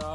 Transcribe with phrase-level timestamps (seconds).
[0.00, 0.12] Da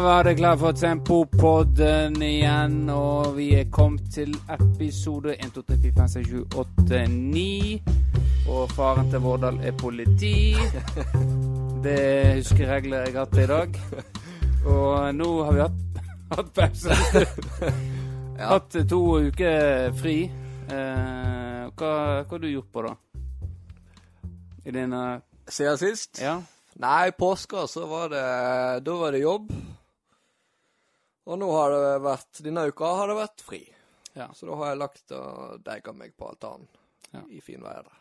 [0.00, 5.76] var det klar for Tempopodden igjen, og vi er kommet til episode 1, 2, 3,
[5.82, 7.82] 4, 5, 6, 7, 8, 9.
[8.48, 10.56] Og faren til Vårdal er politi.
[11.84, 13.68] Det er huskeregler jeg har hatt i dag.
[14.64, 15.80] Og nå har vi hatt,
[16.32, 16.90] hatt pause.
[18.34, 20.24] Hatt to uker fri.
[20.24, 21.90] Eh, hva,
[22.24, 22.92] hva har du gjort på, da?
[24.64, 26.22] I denne Siden sist?
[26.22, 26.40] Ja?
[26.82, 28.24] Nei, påska så var det
[28.84, 29.52] Da var det jobb.
[31.24, 33.62] Og nå har det vært Denne uka har det vært fri.
[34.14, 34.28] Ja.
[34.34, 36.66] Så da har jeg lagt og deiga meg på altanen
[37.14, 37.22] Ja.
[37.30, 37.92] i finværet.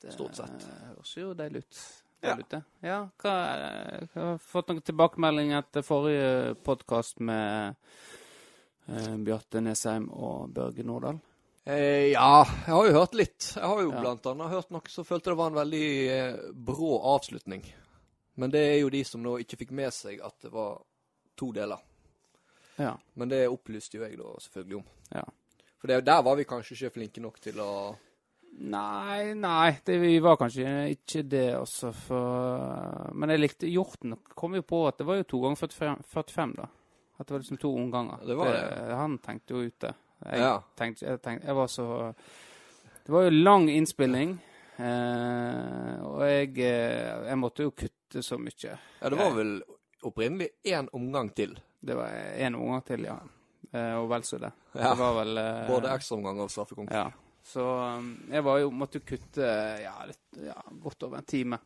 [0.00, 0.62] Det Stort sett.
[0.86, 1.78] høres jo deilig ut.
[2.22, 2.30] Ja.
[2.30, 2.54] Deilig ut.
[2.80, 7.74] Ja, hva, jeg har fått noen tilbakemelding etter forrige podkast med
[8.88, 11.20] eh, Bjarte Nesheim og Børge Nordahl.
[11.70, 13.52] Eh, ja, jeg har jo hørt litt.
[13.56, 14.00] Jeg har jo Ja.
[14.00, 17.64] blant annet hørt noe som følte det var en veldig eh, brå avslutning.
[18.36, 20.80] Men det er jo de som nå ikke fikk med seg at det var
[21.36, 21.78] to deler.
[22.80, 22.94] Ja.
[23.14, 24.84] Men det opplyste jo jeg da selvfølgelig om.
[25.14, 25.24] ja.
[25.80, 27.96] For det, der var vi kanskje ikke flinke nok til å
[28.60, 34.16] Nei, nei, det, vi var kanskje ikke det også, for Men jeg likte Hjorten.
[34.34, 36.66] Kom jo på at det var jo to ganger 45, 45 da.
[37.18, 38.26] At det var liksom to omganger.
[38.26, 38.96] Det var det.
[38.98, 39.94] Han tenkte jo ut det.
[40.24, 40.60] Jeg, Ja.
[40.76, 42.14] tenkte, jeg tenkte Jeg var så
[43.06, 44.38] Det var jo lang innspilling.
[44.80, 48.76] Eh, og jeg, eh, jeg måtte jo kutte så mye.
[49.00, 49.62] Ja, det var vel
[50.08, 51.56] opprinnelig én omgang til.
[51.80, 53.16] Det var én omgang til, ja.
[53.72, 54.52] Eh, og vel så det.
[54.74, 54.90] Ja.
[54.92, 56.90] Det var vel eh, Både ekstraomgang og straffekonk.
[56.90, 57.10] Ja.
[57.42, 57.64] Så
[57.96, 59.46] um, jeg var jo, måtte kutte
[59.82, 61.58] ja, litt, ja, godt over en time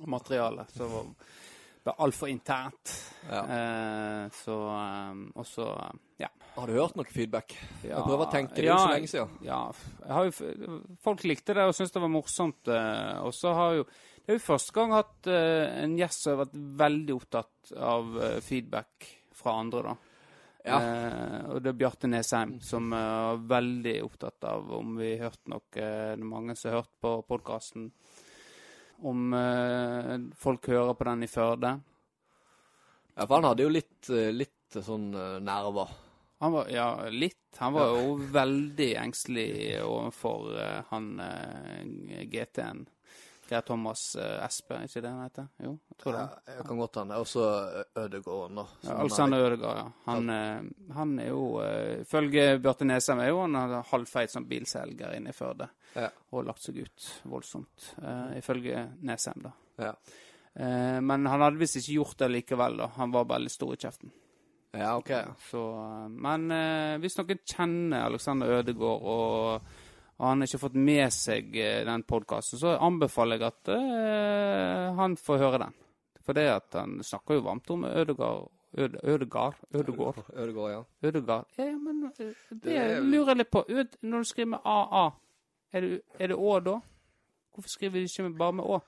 [0.00, 0.70] av materialet.
[0.76, 0.90] Så det
[1.84, 2.92] var- altfor internt.
[3.30, 3.42] Ja.
[3.44, 4.56] Eh, så
[5.10, 5.66] um, Og så
[6.20, 6.28] ja.
[6.52, 7.54] Har du hørt noe feedback?
[7.80, 7.96] ja.
[7.96, 9.36] Jeg prøver å tenke, det er ja, jo så lenge siden.
[9.46, 9.60] Ja,
[10.12, 12.68] har jo, folk likte det og syntes det var morsomt.
[12.68, 13.86] eh, og så har jo
[14.22, 18.18] Det er jo første gang hatt eh, en gjest som har vært veldig opptatt av
[18.22, 19.94] eh, feedback fra andre, da.
[20.62, 20.76] Ja.
[20.78, 25.64] Eh, og det er Bjarte Nesheim som er veldig opptatt av om vi hørte noe
[25.74, 27.88] eh, Det er mange som har hørt på podkasten.
[29.02, 31.74] Om eh, folk hører på den i Førde.
[33.16, 35.10] Ja, for han hadde jo litt, litt sånn
[35.42, 35.90] nerver.
[36.42, 37.38] Han var ja, litt.
[37.60, 39.50] Han var jo veldig engstelig
[39.84, 42.82] overfor uh, han uh, GT-en.
[43.46, 45.46] Geir Thomas uh, Espe, er ikke det han heter?
[45.62, 46.22] Jo, jeg tror det.
[46.24, 47.20] Ja, jeg kan godt hende.
[47.20, 47.46] Og så
[48.02, 48.66] Ødegaard nå.
[48.86, 49.86] Ja, Alexander Ødegaard, ja.
[50.08, 51.44] Han, uh, han er jo
[52.00, 55.68] Ifølge uh, Bjarte Nesheim er jo han halvfeit som bilselger inne i Førde.
[55.94, 56.08] Ja.
[56.32, 57.92] Og lagt seg ut voldsomt.
[58.02, 59.52] eh, ifølge Nesheim, da.
[59.76, 59.92] Ja.
[60.54, 62.90] Eh, men han hadde visst ikke gjort det likevel, da.
[62.96, 64.12] Han var veldig stor i kjeften.
[64.72, 65.10] Ja, OK.
[65.50, 65.62] Så,
[66.08, 69.72] men eh, hvis noen kjenner Alexander Ødegaard og,
[70.22, 75.16] han har ikke fått med seg eh, den podkasten, så anbefaler jeg at eh, han
[75.18, 75.78] får høre den.
[76.22, 78.50] For det at han snakker jo varmt om Ødegaard.
[78.78, 79.54] Øde, Ødegard?
[79.76, 80.16] Ødegård?
[80.40, 80.82] Ødegård, ja.
[81.04, 81.44] Ødegard?
[81.58, 83.64] Ja, men eh, det, Det er- lurer jeg litt på.
[83.68, 85.02] Ød, når du skriver med AA,
[85.72, 86.78] er det, er det Å da?
[87.52, 88.78] Hvorfor skriver du ikke med- bare med Å?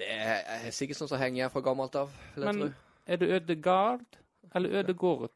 [0.00, 2.72] Det er sikkert sånn som henger fra gammelt av, Men
[3.06, 4.18] er det Ødegard
[4.54, 5.30] eller Ødegård?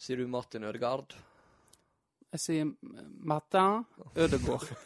[0.00, 1.14] Sier du Martin Ødegaard?
[2.30, 2.70] Jeg sier
[3.32, 3.84] Martin
[4.16, 4.68] Ødegård.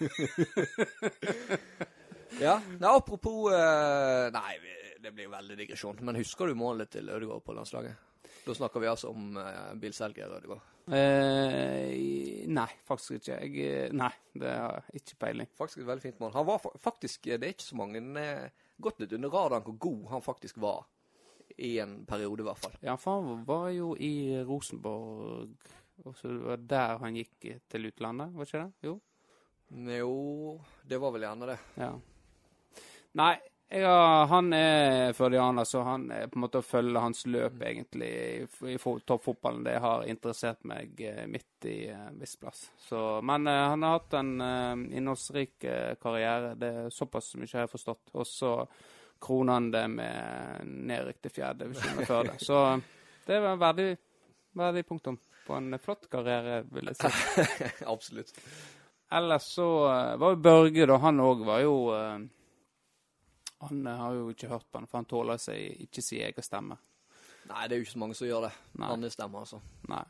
[2.40, 2.56] Ja.
[2.80, 4.56] Nei, apropos eh, Nei,
[4.98, 6.00] det blir jo veldig digresjon.
[6.02, 7.94] Men husker du målet til Ødegaard på landslaget?
[8.44, 10.64] Da snakker vi altså om uh, bilselger Ødegaard.
[10.92, 13.38] Eh, nei, faktisk ikke.
[13.41, 15.48] Jeg, eh, nei, det har jeg ikke peiling.
[15.56, 16.34] Faktisk et veldig fint mål.
[16.34, 18.50] Han var faktisk Det er ikke så mange eh,
[18.84, 20.84] Gått litt under radaren hvor god han faktisk var.
[21.56, 22.76] I en periode, i hvert fall.
[22.82, 25.54] Ja, for han var jo i Rosenborg,
[26.04, 28.88] og så det var der han gikk til utlandet, var ikke det?
[28.91, 28.98] Jo.
[29.94, 30.15] Jo,
[30.87, 31.59] det var vel gjerne det.
[31.81, 31.92] Ja.
[33.15, 33.34] Nei,
[33.75, 38.10] ja, han er førdianer, så han er på en måte å følge hans løp, egentlig,
[38.44, 39.65] i, i toppfotballen.
[39.66, 42.66] Det har interessert meg eh, midt i en eh, viss plass.
[42.78, 46.53] Så, men eh, han har hatt en eh, innholdsrik eh, karriere.
[46.60, 48.15] Det er såpass mye jeg har forstått.
[48.15, 48.53] Og så
[49.72, 52.36] det med nedrykk til fjerde divisjon med Førde.
[52.38, 52.80] Så
[53.26, 53.97] det var verdig,
[54.53, 57.47] verdig punktum på en flott karriere, vil jeg si.
[57.94, 58.32] Absolutt.
[59.15, 60.97] Ellers så eh, var jo Børge, da.
[61.04, 62.24] Han òg var jo eh,
[63.68, 66.77] Han har jo ikke hørt på han, for han tåler seg ikke sin egen stemme.
[67.48, 68.52] Nei, det er jo ikke så mange som gjør det.
[68.80, 68.88] Nei.
[68.94, 69.58] Andre stemmer, altså.
[69.91, 70.02] Nei.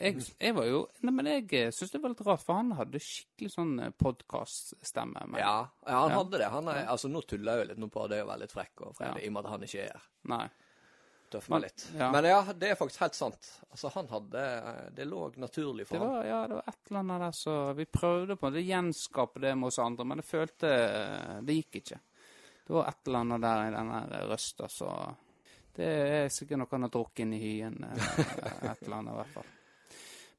[0.00, 2.72] Jeg, jeg var jo Nei, men jeg eh, syns det var litt rart, for han
[2.74, 5.22] hadde skikkelig sånn podkaststemme.
[5.38, 6.16] Ja, ja han Ja.
[6.16, 6.48] hadde det.
[6.50, 8.82] Han er, altså, nå tuller jeg jo litt nå på det å være litt frekk
[8.88, 9.24] og fredig, Ja.
[9.24, 10.02] i og med at han ikke er her.
[10.34, 10.48] Nei.
[11.30, 11.86] Tøffer meg litt.
[11.94, 12.10] ja.
[12.10, 13.50] Men ja, det er faktisk helt sant.
[13.70, 16.26] Altså, han hadde Det lå naturlig for Det ham.
[16.26, 19.68] ja, det var et eller annet der så Vi prøvde på det, gjenskape det med
[19.68, 22.00] oss andre, men det følte eh, det gikk ikke.
[22.66, 24.90] Det var et eller annet der i den røsta, så
[25.80, 27.78] Det er sikkert noe han har drukket inn i hyen.
[27.88, 28.14] eh,
[28.70, 29.50] Et eller annet, i hvert fall.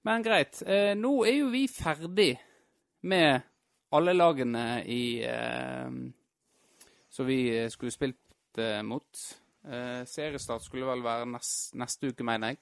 [0.06, 0.62] Men greit.
[0.66, 2.32] Eh, nå er jo vi ferdig
[3.10, 3.48] med
[3.98, 6.02] alle lagene i eh,
[7.12, 7.42] Som vi
[7.74, 9.20] skulle spilt mot.
[9.64, 12.62] Eh, seriestart skulle vel være nest, neste uke, mener jeg.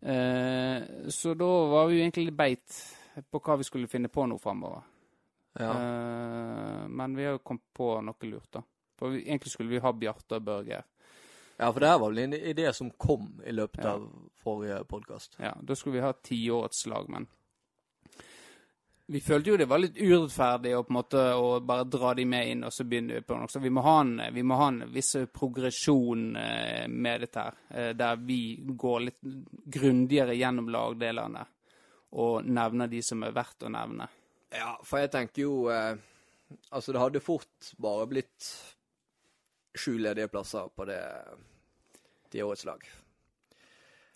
[0.00, 2.76] Eh, så da var vi jo egentlig beit
[3.30, 4.84] på hva vi skulle finne på nå framover.
[5.58, 5.70] Ja.
[5.72, 8.62] Eh, men vi har jo kommet på noe lurt, da.
[8.98, 10.82] For vi, egentlig skulle vi ha Bjarte og Børge.
[11.58, 13.96] Ja, for det her var vel en idé som kom i løpet Ja.
[13.96, 14.08] av
[14.44, 15.36] forrige podkast.
[15.42, 17.26] Ja, da skulle vi ha tiårets lagmenn.
[19.10, 22.26] vi følte jo det var litt urettferdig å på en måte å bare dra de
[22.28, 23.48] med inn, og så begynner vi på noe.
[23.48, 27.54] Så vi må ha en, vi må ha en viss progresjon eh, med dette her,
[27.70, 29.22] eh, der vi går litt
[29.64, 31.46] grundigere gjennom lagdelene
[32.20, 34.10] og nevner de som er verdt å nevne.
[34.52, 35.96] Ja, for jeg tenker jo eh,
[36.72, 38.46] Altså, det hadde fort bare blitt
[39.76, 41.00] sju ledige plasser på det
[42.32, 42.82] til årets lag.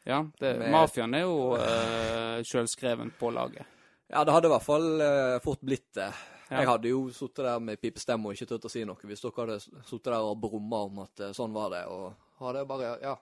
[0.05, 3.67] Ja, det, Med- mafiaen er jo uh, sjølskreven på laget.
[4.13, 6.09] Ja, det hadde i hvert fall uh, fort blitt det.
[6.53, 6.59] Ja.
[6.61, 9.39] Jeg hadde jo sittet der med pipestemme og ikke turt å si noe hvis dere
[9.47, 13.15] hadde sittet der og brumma om at eh, sånn var det, og hadde bare Ja.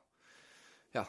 [0.97, 1.05] ja.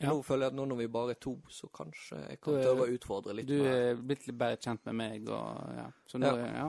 [0.00, 0.08] Ja.
[0.08, 2.86] Nå føler jeg at nå når vi bare er to, så kanskje jeg kan tørre
[2.86, 5.86] å utfordre litt Du er blitt litt bedre kjent med meg, og ja.
[6.08, 6.48] Så nå, Ja.
[6.62, 6.66] ja.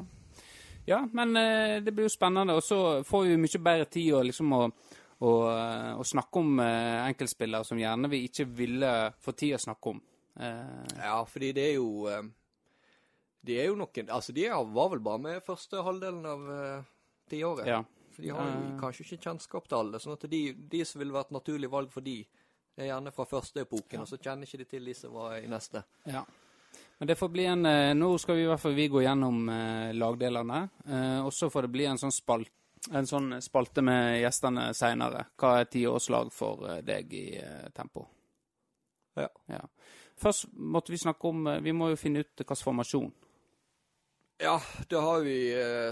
[0.88, 0.98] Ja.
[0.98, 2.56] Ja, men eh, det blir jo spennende.
[2.56, 4.62] Og så får vi mye bedre tid å liksom å,
[5.20, 9.64] å, eh, å snakke om eh, enkeltspillere som gjerne vi ikke ville få tid å
[9.68, 10.02] snakke om.
[10.38, 12.06] Ja, fordi det er jo
[13.42, 16.44] De er jo noen Altså, de var vel bare med første halvdelen av
[17.30, 17.66] tiåret.
[17.66, 17.80] ja.
[18.18, 20.00] For de har jo kanskje ikke kjennskap til alle.
[20.02, 22.16] sånn at de, de som ville vært naturlig valg for de,
[22.74, 25.36] det er gjerne fra første epoken, og så kjenner ikke de til de som var
[25.38, 25.84] i neste.
[26.10, 26.24] Ja.
[26.98, 29.50] Men det får bli en eh, Nå skal vi i hvert fall vi gå gjennom
[29.50, 30.62] eh, lagdelene.
[30.88, 32.52] Eh, og så får det bli en sånn, spalt,
[32.92, 35.28] en sånn spalte med gjestene seinere.
[35.38, 37.28] Hva er tiårslag for deg i
[37.76, 38.08] tempo?
[39.18, 39.62] Ja.
[40.18, 43.08] Først måtte vi snakke om Vi må jo finne ut hvilken formasjon.
[44.38, 44.60] Ja,
[44.90, 45.38] det har vi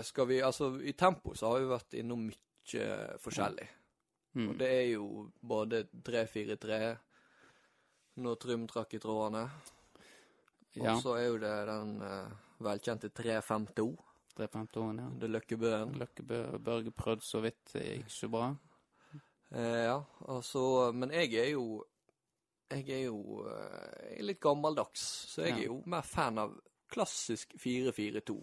[0.06, 2.86] Skal vi Altså, i tempo så har vi vært innom mye
[3.22, 3.66] forskjellig.
[4.38, 4.50] Mm.
[4.50, 5.08] Og det er jo
[5.42, 6.80] både 3-4-3
[8.22, 9.48] når Trym trakk i trådene.
[10.82, 12.32] Og så er jo det den uh,
[12.66, 13.86] velkjente 3-5-2.
[14.36, 15.10] 3-5-2-en, ja.
[15.20, 15.94] Det er Løkkebøen.
[16.02, 18.50] Løkkebø Børge prøvde så vidt, det gikk ikke så bra.
[19.56, 21.86] Eh, ja, altså Men jeg er jo
[22.74, 25.58] Jeg er jo eh, jeg er litt gammeldags, så jeg Ja.
[25.62, 26.56] er jo mer fan av
[26.92, 28.36] klassisk 4-4-2.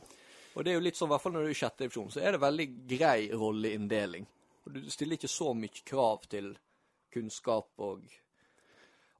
[0.54, 2.10] Og det er jo litt sånn, i hvert fall når du er i sjette divisjon,
[2.12, 4.26] så er det veldig grei rolleinndeling.
[4.64, 6.52] Du stiller ikke så mye krav til
[7.12, 8.04] kunnskap og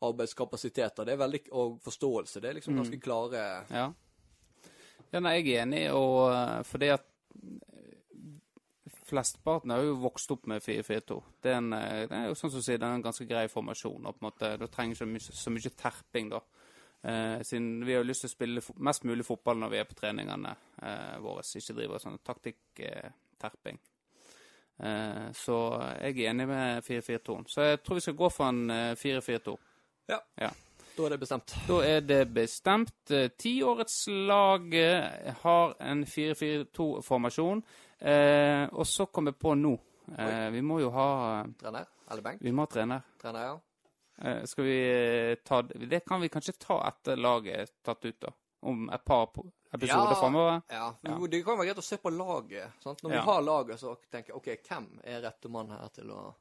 [0.08, 1.06] arbeidskapasiteter.
[1.06, 2.40] Det er veldig, og forståelse.
[2.40, 3.93] Det er liksom ganske klare Ja.
[5.12, 7.06] ja nei, jeg er enig, og eh, fordi at
[7.43, 7.88] eh,
[9.12, 11.20] Flesteparten har jo vokst opp med 4-4-2.
[11.43, 14.06] Det, eh, det er jo sånn som sier, det er en ganske grei formasjon.
[14.06, 16.40] og på en måte, Du trenger ikke så mye, så mye terping, da.
[17.02, 19.88] Eh, siden vi har jo lyst til å spille mest mulig fotball når vi er
[19.88, 21.43] på treningene eh, våre.
[21.43, 23.81] Ikke drive sånn taktikk-terping.
[24.78, 25.58] Eh, så
[25.98, 27.38] jeg er enig med 4-4-2.
[27.50, 28.62] Så jeg tror vi skal gå for en
[30.08, 30.52] eh, 4-4-2.
[30.96, 31.54] Da er det bestemt.
[31.69, 33.10] Da er det bestemt.
[33.10, 37.62] Eh, Tiårets lag eh, har en 4-4-2-formasjon.
[37.98, 39.76] Eh, og så kom jeg på nå
[40.19, 41.84] eh, Vi må jo ha Trener?
[42.10, 42.41] Eller benk?
[42.43, 43.05] Vi må ha trener.
[43.22, 43.60] Trener, ja.
[44.26, 48.19] Eh, skal vi eh, ta Det kan vi kanskje ta etter laget er tatt ut,
[48.20, 48.32] da.
[48.67, 49.31] Om et par
[49.72, 50.19] episoder Ja.
[50.20, 50.60] framover.
[50.69, 51.17] Ja, Ja.
[51.31, 52.72] Det kan være greit å se på laget.
[52.82, 53.03] Sant?
[53.03, 53.20] Når Ja.
[53.22, 56.34] vi har laget, så tenker jeg OK, hvem er rette mann her til å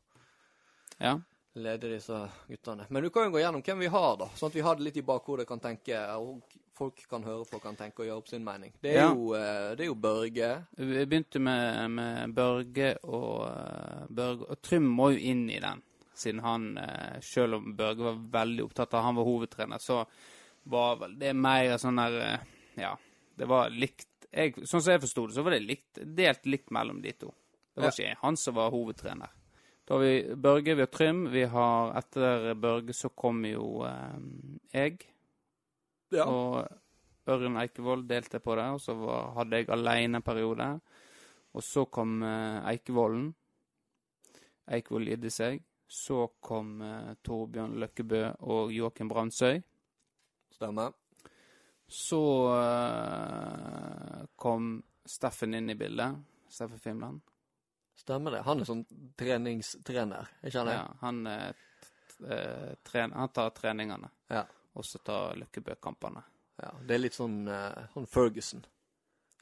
[1.00, 1.16] Ja.
[1.56, 2.18] Lede disse
[2.48, 2.86] guttene?
[2.90, 4.28] Men du kan jo gå gjennom hvem vi har, da.
[4.36, 6.42] Sånn at vi har det litt i bakhodet, kan tenke, og
[6.78, 8.72] folk kan høre på, kan tenke og gjøre opp sin mening.
[8.82, 9.10] Det er, Ja.
[9.14, 10.52] jo, eh, det er jo Børge.
[10.78, 14.48] Vi begynte med, med Børge og eh, Børge.
[14.50, 15.82] Og Trym må jo inn i den,
[16.16, 20.06] siden han, eh, selv om Børge var veldig opptatt av Han var hovedtrener, så
[20.64, 22.40] var vel det mer sånn der
[22.78, 22.96] Ja,
[23.38, 26.72] det var likt jeg, Sånn som jeg forsto det, så var det likt, delt likt
[26.72, 27.34] mellom de to.
[27.76, 29.30] Det var ikke han som var hovedtrener.
[29.86, 31.26] Da har vi Børge, vi har Trym.
[31.32, 34.20] Vi har Etter Børge så kom jo eh,
[34.74, 35.02] jeg.
[36.12, 36.28] Ja.
[36.28, 36.68] Og
[37.32, 40.68] Ørjen Eikevold delte på det, og så var, hadde jeg alene en periode.
[41.54, 43.30] Og så kom eh, Eikevolden.
[44.72, 45.62] Eikevold gidde seg.
[45.92, 49.60] Så kom eh, Torbjørn Løkkebø og Joakim Brandsøy.
[50.56, 50.94] Stemmer.
[51.92, 52.22] Så
[52.56, 56.22] eh, kom Steffen inn i bildet.
[56.52, 57.31] Steffen Fimland.
[58.02, 58.42] Stemmer det.
[58.48, 58.84] Han er sånn
[59.20, 60.74] treningstrener, ikke han?
[60.74, 64.46] Ja, han, eh, tren, han tar treningene, Ja.
[64.74, 66.24] og så tar Løkkebø kampene.
[66.62, 66.72] Ja.
[66.86, 67.44] Det er litt sånn,
[67.94, 68.64] sånn Ferguson.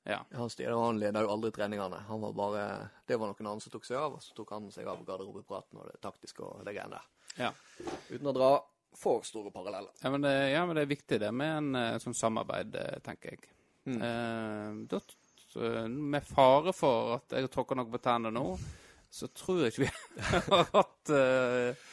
[0.07, 0.17] Ja.
[0.31, 1.99] Han, hans han leder jo aldri treningene.
[2.07, 4.69] Han var bare, Det var noen andre som tok seg av, og så tok han
[4.71, 7.07] seg av garderobepraten og det taktiske og det greiene der.
[7.37, 7.51] Ja.
[8.09, 8.51] Uten å dra
[8.95, 9.91] for store paralleller.
[10.01, 12.73] Ja, men det, ja, men det er viktig det med en eh, sånn samarbeid,
[13.05, 13.49] tenker jeg.
[13.89, 13.99] Mm.
[14.01, 14.99] Eh, da,
[15.49, 18.53] så, med fare for at jeg tråkker noe på tennene nå,
[19.09, 19.91] så tror jeg ikke vi
[20.51, 21.85] har hatt uh,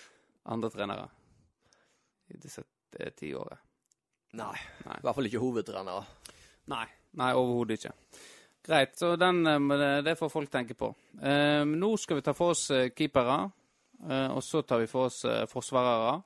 [0.53, 1.07] andre trenere
[2.35, 2.65] i disse
[2.99, 3.63] eh, ti årene.
[4.37, 4.57] Nei.
[4.85, 4.97] Nei.
[4.99, 6.03] I hvert fall ikke hovedtrenere.
[6.73, 6.87] Nei,
[7.17, 7.93] nei overhodet ikke.
[8.67, 10.91] Greit, så den, eh, det, får folk tenke på.
[11.23, 13.47] Um, nå skal vi ta for oss eh, keepere,
[13.97, 16.19] Uh, og så tar vi for oss uh, forsvarere.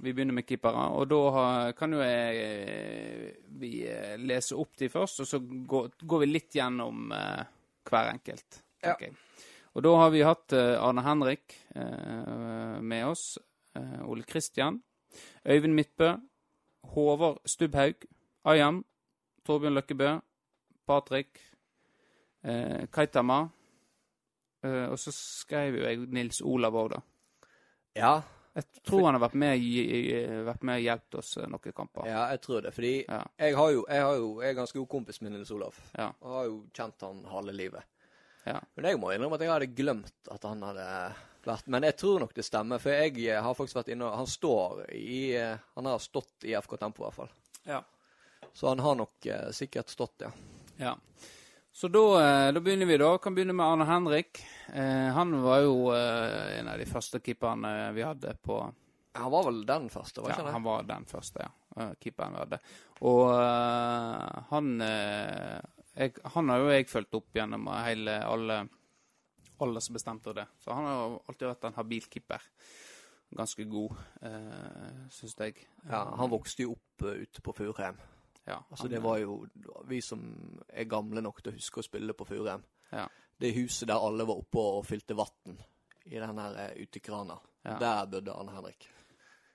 [0.00, 4.76] Vi begynner med keepere, og da har- kan jo jeg eh, vi eh, lese opp
[4.78, 7.44] de først, og så går, går vi litt gjennom eh,
[7.88, 8.94] hver enkelt, Ja.
[8.94, 9.12] Okay.
[9.74, 13.38] Og da har vi hatt eh, Arne Henrik eh, med oss,
[13.76, 14.82] eh, Ole Kristian,
[15.46, 16.16] Øyvind Midtbø,
[16.92, 18.04] Håvard Stubbhaug,
[18.44, 18.84] Ayam,
[19.46, 20.10] Torbjørn Løkkebø,
[20.86, 21.38] Patrick,
[22.44, 23.48] eh, Kaitama,
[24.64, 27.00] eh, og så skrev jo jeg Nils Olav òg, da.
[27.96, 28.12] Ja,
[28.54, 29.62] Jeg tror han har vært med,
[30.44, 32.06] vært med og hjulpet oss eh, noen kamper.
[32.10, 32.72] ja, jeg tror det.
[32.76, 33.22] Fordi Ja.
[33.38, 35.78] jeg har jo, jeg har jo, jeg er ganske god kompis med Nils Olav.
[35.96, 36.10] Ja.
[36.20, 37.82] Og har jo kjent han halve livet.
[38.44, 38.58] Ja.
[38.74, 40.86] Men jeg må innrømme at jeg hadde glemt at han hadde
[41.46, 44.26] vært Men jeg tror nok det stemmer, for jeg eh, har faktisk vært inne Han
[44.26, 47.30] står i eh, Han har stått i FK Tempo, i hvert fall.
[47.64, 47.80] Ja.
[48.52, 50.30] Så han har nok eh, sikkert stått, ja.
[50.76, 50.96] ja.
[51.72, 53.14] Så da, eh, da begynner vi, da.
[53.18, 54.42] Kan begynne med Arne Henrik.
[54.72, 58.58] Eh, han var jo eh, en av de første keeperne vi hadde på
[59.16, 60.68] Han var vel den første, var Ja, ikke han det?
[60.68, 61.50] var den første, ja.
[61.80, 62.58] eh, Keeperen vi hadde.
[63.08, 65.58] Og eh, han eh,
[65.96, 68.62] jeg, Han har jo jeg fulgt opp gjennom hele alle
[69.62, 70.46] alle som bestemte det.
[70.58, 72.42] Så han har alltid vært en habil keeper.
[73.32, 73.92] Ganske god,
[74.26, 75.60] eh, syns jeg.
[75.86, 77.96] Ja, Han vokste jo opp ute på Furheim.
[78.44, 79.46] Ja, Altså Det var jo
[79.86, 80.22] vi som
[80.68, 82.64] er gamle nok til å huske å spille på Furem.
[82.90, 83.06] Ja.
[83.38, 85.56] Det huset der alle var oppe og fylte vann
[86.04, 87.38] i den her eh, utekrana.
[87.62, 87.76] Ja.
[87.78, 88.88] Der bodde Arne Henrik.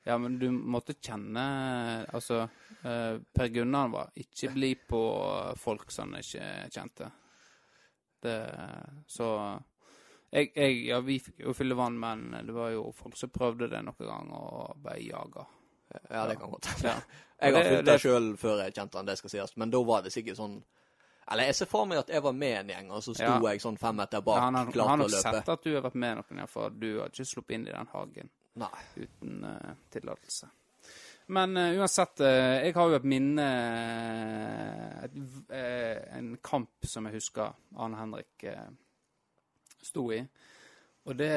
[0.07, 2.47] ja, men du måtte kjenne Altså,
[2.83, 5.01] eh, Per Gunnar var ikke blid på
[5.59, 7.11] folk som han ikke kjente.
[8.23, 8.37] Det
[9.07, 9.27] Så
[10.31, 13.69] jeg, jeg, ja, vi fikk jo fylle vann, men det var jo folk som prøvde
[13.71, 15.45] det noen ganger og ble jaga.
[16.11, 16.95] Ja, det kan godt hende.
[17.41, 19.57] Jeg har det- det- sjøl før jeg kjente han, det skal sies.
[19.57, 20.63] Men da var det sikkert sånn
[21.31, 23.39] Eller jeg ser for meg at jeg var med en gjeng, og så sto Ja.
[23.51, 25.33] jeg sånn fem meter bak, Ja, han har, klar han til har å løpe.
[25.41, 27.87] sett at du har vært med noen, for du har ikke sluppet inn i den
[27.91, 28.69] hagen Nei.
[28.97, 30.47] uten uh, tillatelse.
[31.27, 33.47] Men uh, uansett, uh, jeg har jo et minne
[35.03, 35.11] et,
[36.17, 38.45] En kamp som jeg husker Arne Henrik
[39.83, 40.21] sto i.
[41.07, 41.33] Og det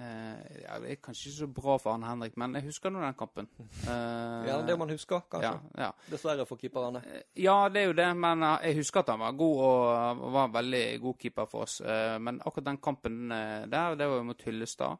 [0.00, 3.14] ja, Det er kanskje ikke så bra for Arne Henrik, men jeg husker nå den
[3.18, 3.48] kampen.
[3.90, 5.50] Eh, Ja, det man husker, kanskje.
[5.76, 5.90] ja, ja.
[6.10, 7.02] Dessverre for keeperne.
[7.06, 10.24] Eh, Ja, det er jo det, men eh, jeg husker at han var god og
[10.32, 11.80] var en veldig god keeper for oss.
[11.80, 14.96] Eh, Men akkurat den kampen eh, der, det var jo mot Hyllestad.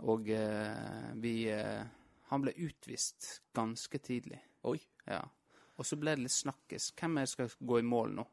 [0.00, 1.84] Og eh, vi eh,
[2.30, 4.38] Han ble utvist ganske tidlig.
[4.64, 4.78] Oi.
[5.06, 5.22] Ja.
[5.78, 6.92] Og så ble det litt snakkes.
[6.98, 8.26] Hvem er det som skal gå i mål nå?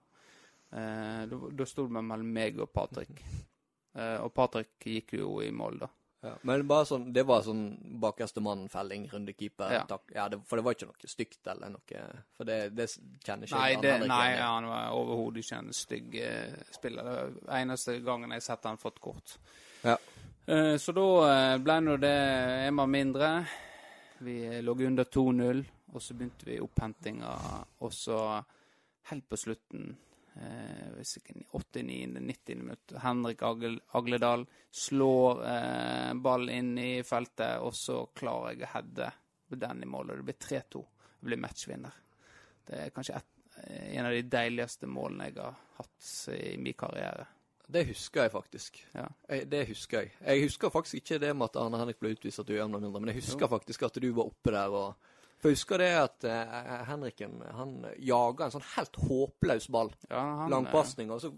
[0.76, 3.22] Eh, Da, da sto det mellom meg og Patrick.
[3.96, 5.90] Eh, Og Patrick gikk jo i mål, da.
[6.26, 6.32] Ja.
[6.42, 7.66] Men bare sånn, det var sånn
[8.02, 9.74] bakerste mann-felling, rundekeeper.
[9.76, 9.84] Ja.
[9.90, 10.10] takk.
[10.16, 12.00] Ja, det, for det var ikke noe stygt eller noe
[12.34, 12.88] For det, det
[13.22, 17.06] kjenner ikke Nei, det, Henrik nei han var overhodet ikke en stygg eh, spiller.
[17.06, 19.36] Det var eneste gangen jeg har sett han fått kort.
[19.86, 20.00] Ja.
[20.48, 22.16] Eh, så da eh, ble nå det
[22.66, 23.32] en mann mindre.
[24.26, 27.36] Vi lå under 2-0, og så begynte vi opphentinga.
[27.86, 28.20] Og så
[29.12, 29.92] helt på slutten,
[30.42, 32.56] eh, hvis ikke 89.-90.
[32.62, 39.12] minutt, Henrik Agledal slår eh, ball inn i feltet, og så klarer jeg å heade
[39.56, 40.84] den i mål, og det blir 3-2.
[41.16, 42.02] Jeg blir matchvinner.
[42.66, 43.32] Det er kanskje et,
[43.96, 47.28] en av de deiligste målene jeg har hatt i min karriere.
[47.66, 48.78] Det husker jeg faktisk.
[48.94, 49.08] Ja.
[49.30, 50.14] Jeg, det husker jeg.
[50.22, 52.84] Jeg husker faktisk ikke det med at Arne Henrik ble utvist at du gjør noe
[52.84, 55.90] mindre, men jeg husker faktisk at du var oppe der og For jeg husker det
[56.00, 59.92] at eh, Henriken han jaga en sånn helt håpløs ball.
[60.10, 61.12] Ja, han, Langpasning.
[61.12, 61.34] Og så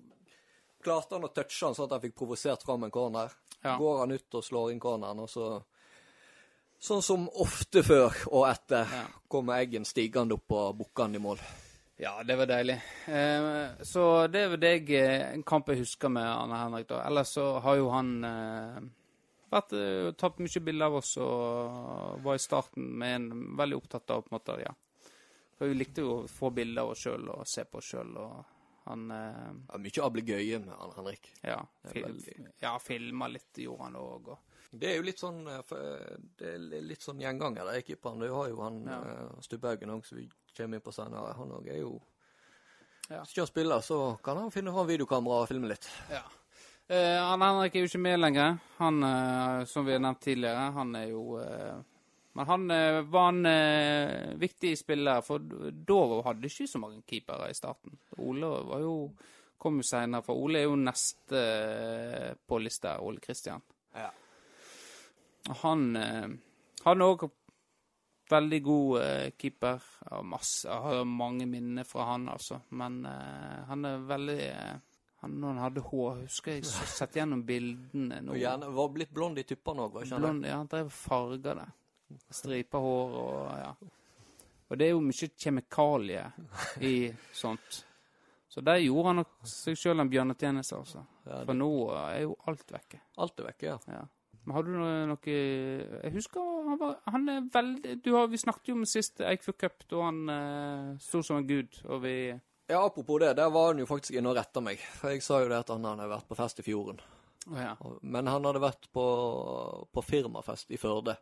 [0.84, 3.34] klarte han å touche han sånn at han fikk provosert fram en corner.
[3.64, 3.78] Ja.
[3.82, 5.50] Går han ut og slår inn corneren, og så
[6.78, 9.06] Sånn som ofte før og etter Ja.
[9.28, 11.40] kommer Eggen stigende opp og bukkende i mål.
[11.98, 12.76] Ja, det var deilig.
[13.10, 16.86] Eh, så det var det jeg, eh, en kamp jeg husker med Arne Henrik.
[16.88, 17.02] da.
[17.08, 18.78] Ellers så har jo han eh,
[19.52, 24.10] vært, eh, tatt mye bilder av oss og var i starten med en veldig opptatt
[24.12, 24.74] av på en måte, ja.
[25.58, 28.14] For vi likte jo å få bilder av oss sjøl og se på oss sjøl,
[28.88, 31.32] han eh, Ja, mye ablegøye med han Henrik.
[31.44, 34.28] Ja, Det fil, veldig- ja filma litt, gjorde han òg.
[34.28, 34.38] Og,
[34.78, 38.20] Det er jo litt sånn eh, eh, Det er litt sånn gjenganger, det keeperen.
[38.20, 39.02] Du har jo han Ja.
[39.42, 41.36] Stubbaugen òg, som vi kommer inn på senere.
[41.36, 42.02] Han òg er jo
[43.10, 43.22] Ja.
[43.24, 45.88] Hvis ikke han spiller, så kan han finne fram videokamera og filme litt.
[46.12, 46.24] Ja.
[46.88, 48.58] Eh, han Henrik er jo ikke med lenger.
[48.78, 51.80] Han, eh, som vi har nevnt tidligere, han er jo eh,
[52.38, 52.68] Men han
[53.10, 55.96] var en viktig spiller, for da
[56.28, 57.96] hadde ikke så mange keepere i starten.
[58.22, 58.92] Ole var jo,
[59.58, 61.42] kom jo senere, for Ole er jo neste
[62.46, 63.66] på lista, Ole Kristian.
[63.90, 64.12] Ja.
[65.64, 65.98] Han
[66.86, 67.26] han òg
[68.30, 69.82] veldig god keeper.
[70.06, 72.62] Har, masse, har mange minner fra han, altså.
[72.70, 74.42] Men han er veldig
[75.28, 78.34] han, Når han hadde hår, husker jeg så sett gjennom bildene Noe.
[78.34, 80.22] Og gjerne var blitt blond i tuppene òg, var ikke?
[80.24, 81.68] Blond, ja, han drev farga det.
[82.32, 83.72] Stripa hår og ja.
[84.68, 86.96] Og det er jo mye kjemikalier i
[87.36, 87.84] sånt.
[88.52, 91.04] Så der gjorde han nok seg sjøl en bjørnetjeneste, altså.
[91.28, 93.00] Ja, For nå er jo alt vekke.
[93.24, 93.78] Alt er vekke, ja.
[93.92, 94.04] Ja.
[94.48, 98.40] Men har du noe, noe Jeg husker han var Han er veldig du har, Vi
[98.40, 102.16] snakket jo om sist Eikfjord Cup, da han eh, sto som en gud, og vi
[102.68, 104.82] Ja, Apropos det, der var han jo faktisk inne og retta meg.
[105.00, 107.00] For jeg sa jo det at han hadde vært på fest i fjorden.
[107.48, 107.74] Å ja.
[108.04, 109.06] Men han hadde vært på,
[109.94, 111.16] på firmafest i Førde.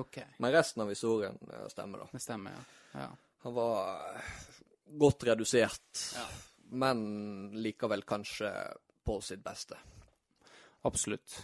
[0.00, 0.18] OK.
[0.40, 2.08] Men resten av historien eh, stemmer, da.
[2.12, 3.02] Det stemmer, ja.
[3.02, 3.10] ja.
[3.44, 4.30] Han var eh,
[5.04, 6.24] godt redusert, Ja.
[6.72, 7.04] men
[7.60, 8.50] likevel kanskje
[9.04, 9.76] på sitt beste.
[10.88, 11.36] Absolutt.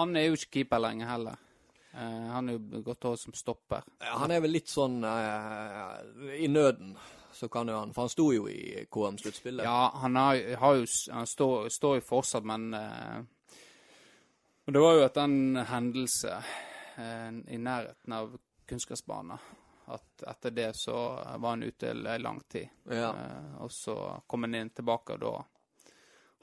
[0.00, 1.44] Han er jo ikke keeper lenger heller.
[1.88, 3.86] Uh, han er jo gått over som stopper.
[4.04, 5.96] Ja, han er vel litt sånn uh,
[6.36, 6.92] I nøden
[7.38, 9.64] så kan jo han For han sto jo i KM-sluttspillet.
[9.64, 13.20] Ja, han har, har jo Han står, står jo fortsatt, men eh,
[14.66, 18.36] Det var jo etter en hendelse eh, i nærheten av
[18.68, 19.38] kunstgressbanen
[19.88, 20.96] at etter det så
[21.38, 22.68] var han ute i lang tid.
[22.90, 23.08] Ja.
[23.08, 25.32] Eh, og så kom han inn tilbake, og da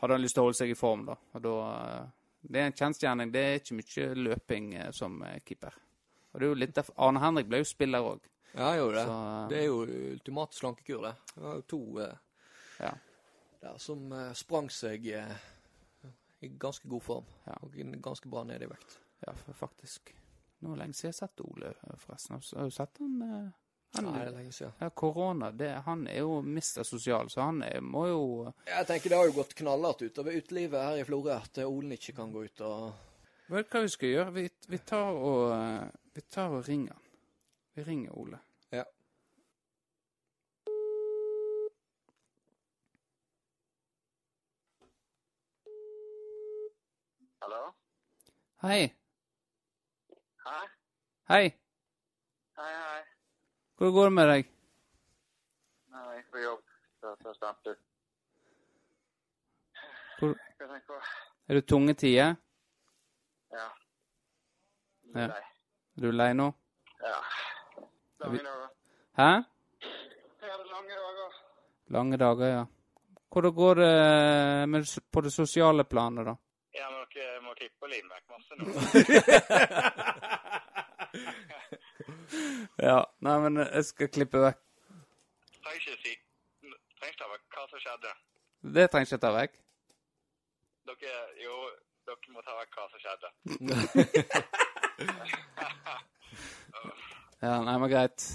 [0.02, 1.18] hadde han lyst til å holde seg i form, da.
[1.34, 2.06] Og da eh,
[2.46, 3.32] Det er en kjensgjerning.
[3.34, 5.78] Det er ikke mye løping eh, som eh, keeper.
[6.32, 8.26] Og det er jo litt Arne Henrik ble jo spiller òg.
[8.56, 9.06] Ja, jeg gjorde det.
[9.06, 9.80] Så eh, Det er jo
[10.14, 11.14] ultimat slankekur, det.
[11.34, 12.14] Det var jo to eh,
[12.80, 12.92] ja.
[13.66, 17.28] der som eh, sprang seg i ganske god form.
[17.44, 17.58] Ja.
[17.66, 17.76] Og
[18.06, 18.98] ganske bra ned i vekt.
[19.26, 20.14] Ja, faktisk.
[20.64, 22.40] Nå er det lenge siden jeg har sett Ole, forresten.
[22.40, 23.22] Har du sett han?
[23.98, 24.76] han Nei, det er lenge siden.
[24.80, 28.24] ja, korona, det, han er jo mister sosial, så han er, må jo
[28.68, 32.16] Jeg tenker det har jo gått knallhardt utover utelivet her i Florø at Olen ikke
[32.16, 32.92] kan gå ut og
[33.52, 34.36] Vet du hva vi skal gjøre?
[34.36, 35.56] Vi, vi tar og
[36.16, 37.05] Vi tar og ringer han.
[37.76, 38.40] Vi ringer Ole.
[38.70, 38.86] Ja.
[47.42, 47.74] Hallo?
[48.62, 48.96] Hei.
[50.46, 50.68] Hei?
[51.30, 51.46] Hei.
[52.58, 53.04] Hei, hei.
[53.78, 54.52] Hvordan går det med deg?
[55.96, 56.62] Nei, på jobb.
[57.02, 57.76] Så så stemte.
[60.20, 61.00] Hvor- du?
[61.48, 62.36] Er det tunge tider?
[63.52, 63.68] Ja.
[65.16, 65.28] Ja.
[65.28, 66.54] Er du lei nå?
[67.02, 67.20] Ja.
[68.26, 68.70] Lange dager.
[69.20, 69.32] Hæ?
[69.32, 69.90] Ja,
[70.42, 71.30] det er lange dager.
[71.98, 72.64] Lange dager, ja.
[73.32, 73.94] Hvordan går det
[74.70, 76.36] med, på det sosiale planet, da?
[76.76, 78.64] Ja, men dere må klippe og lime vekk masse nå.
[82.78, 83.06] Ja.
[83.24, 84.60] Nei, men jeg skal klippe vekk.
[85.64, 86.14] Trenger ikke si
[87.00, 88.12] Trenger ta vekk hva som skjedde.
[88.76, 89.54] Det trenger ikke ta vekk.
[90.90, 91.56] Dere Jo,
[92.10, 93.30] dere må ta vekk hva som skjedde.
[97.40, 98.26] Ja, nei, men greit.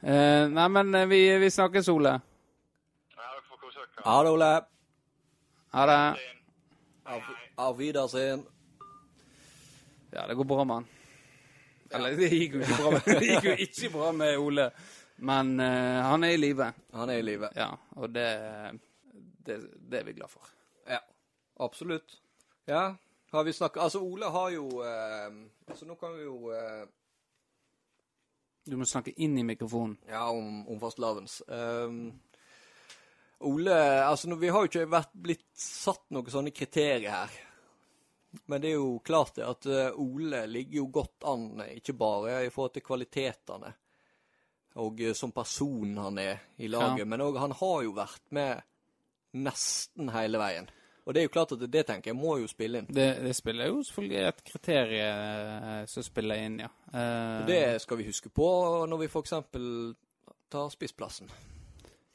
[0.00, 2.12] Eh, nei, men eh, vi, vi snakkes, Ole.
[3.16, 4.04] Ja, dere får kose dere.
[4.04, 4.50] Ha det, Ole.
[5.76, 6.00] Ha det.
[7.06, 7.22] Hei.
[7.56, 8.44] Auf Wiedersehen.
[10.10, 10.86] Ja, det går bra med han.
[11.90, 14.66] Eller, det gikk jo ikke bra med, det gikk jo ikke bra med Ole.
[15.16, 16.68] Men eh, han er i live.
[16.92, 17.50] Han er i live.
[17.56, 18.28] Ja, og det,
[19.46, 19.58] det,
[19.90, 20.50] det er vi glad for.
[20.90, 21.00] Ja,
[21.64, 22.18] absolutt.
[22.68, 22.96] Ja,
[23.32, 25.28] har vi snakket Altså, Ole har jo eh,
[25.70, 26.84] Altså, nå kan vi jo eh,
[28.66, 29.96] Du må snakke inn i mikrofonen.
[30.10, 31.40] Ja, om, om fastelavns.
[31.46, 32.00] Um,
[33.46, 33.76] Ole
[34.08, 37.34] Altså, vi har jo ikke vært blitt satt noen sånne kriterier her.
[38.50, 41.44] Men det er jo klart det at eh, Ole ligger jo godt an,
[41.78, 43.70] ikke bare i forhold til kvalitetene
[44.82, 47.06] og eh, som person han er i laget, Ja.
[47.08, 48.60] men òg han har jo vært med
[49.46, 50.68] nesten hele veien.
[51.06, 52.88] Og det er jo klart at det, tenker jeg må jo spille inn.
[52.90, 56.70] Det, det spiller jo selvfølgelig et kriterium eh, som spiller inn, ja.
[56.90, 58.48] Uh, det skal vi huske på
[58.90, 59.36] når vi f.eks.
[60.50, 61.30] tar spissplassen.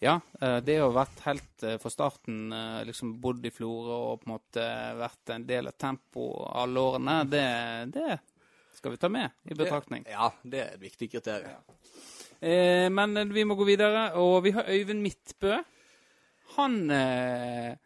[0.01, 2.51] Ja, eh, det å ha vært helt fra starten,
[2.87, 4.67] liksom bodd i Florø og på en måte
[4.99, 7.47] vært en del av tempoet alle årene, det,
[7.95, 8.17] det
[8.75, 10.07] skal vi ta med i betraktning.
[10.09, 11.61] Ja, det er et viktig kriterium.
[12.41, 15.59] Eh, men vi må gå videre, og vi har Øyvind Midtbø.
[16.57, 17.77] Han eh,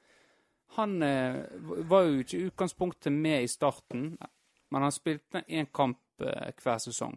[0.75, 1.43] Han eh,
[1.89, 4.17] var jo ikke i utgangspunktet med i starten,
[4.69, 7.15] men han spilte én kamp eh, hver sesong.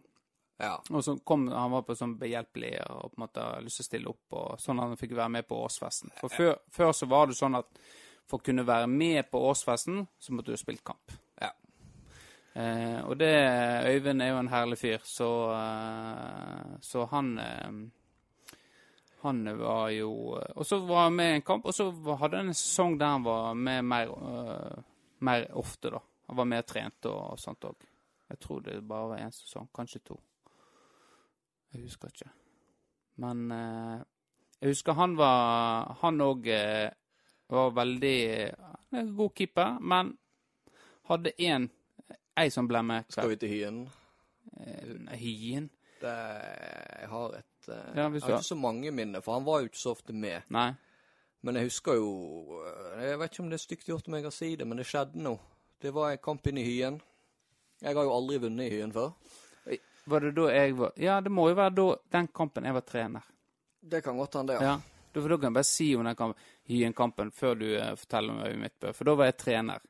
[0.58, 0.76] Ja.
[0.90, 3.88] Og så kom han var på sånn behjelpelig og på en måte lyst til å
[3.88, 6.14] stille opp, og sånn at han fikk være med på årsfesten.
[6.18, 7.70] For før, før så var det sånn at
[8.28, 11.14] for å kunne være med på årsfesten, så måtte du ha spilt kamp.
[11.40, 11.52] Ja.
[12.58, 13.32] Eh, og det
[13.88, 17.32] Øyvind er jo en herlig fyr, så, eh, så han
[19.20, 20.10] Han var jo
[20.54, 23.16] Og så var han med i en kamp, og så hadde han en sesong der
[23.16, 24.82] han var med mer, uh,
[25.26, 26.02] mer ofte, da.
[26.28, 27.88] Han var mer trent og, og sånt òg.
[28.28, 30.20] Jeg tror det bare var én sesong, kanskje to.
[31.72, 32.30] Jeg husker ikke.
[33.18, 33.98] Men uh,
[34.60, 36.88] jeg husker han var Han òg uh,
[37.48, 38.18] var veldig
[39.16, 40.12] god keeper, men
[41.08, 41.68] hadde én
[42.38, 43.08] Ei som ble med.
[43.10, 43.78] Skal vi til Hyen?
[44.60, 45.64] Eh, Hyen?
[45.98, 46.12] Det,
[47.00, 49.70] jeg har et eh, Ja, Jeg har ikke så mange minner, for han var jo
[49.70, 50.42] ikke så ofte med.
[50.54, 50.70] Nei.
[51.46, 52.08] Men jeg husker jo
[52.66, 54.80] eh, Jeg vet ikke om det er stygt gjort om jeg kan si det, men
[54.80, 55.38] det skjedde noe.
[55.78, 57.00] Det var en kamp inne i Hyen.
[57.80, 59.12] Jeg har jo aldri vunnet i Hyen før.
[60.08, 62.86] Var det da jeg var Ja, det må jo være da den kampen jeg var
[62.88, 63.26] trener.
[63.80, 64.62] Det kan godt hende, ja.
[64.62, 64.78] Ja.
[65.12, 68.34] Da, for da kan jeg bare si om den kampen, Hyen-kampen før du eh, forteller
[68.34, 68.92] om Øyvind Midtbø.
[68.96, 69.84] For da var jeg trener.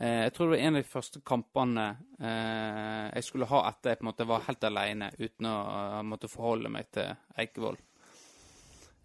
[0.00, 1.84] Eh, jeg tror det var en av de første kampene
[2.24, 6.02] eh, jeg skulle ha etter jeg på en måte var helt alene uten å eh,
[6.08, 7.82] måtte forholde meg til Eikevold.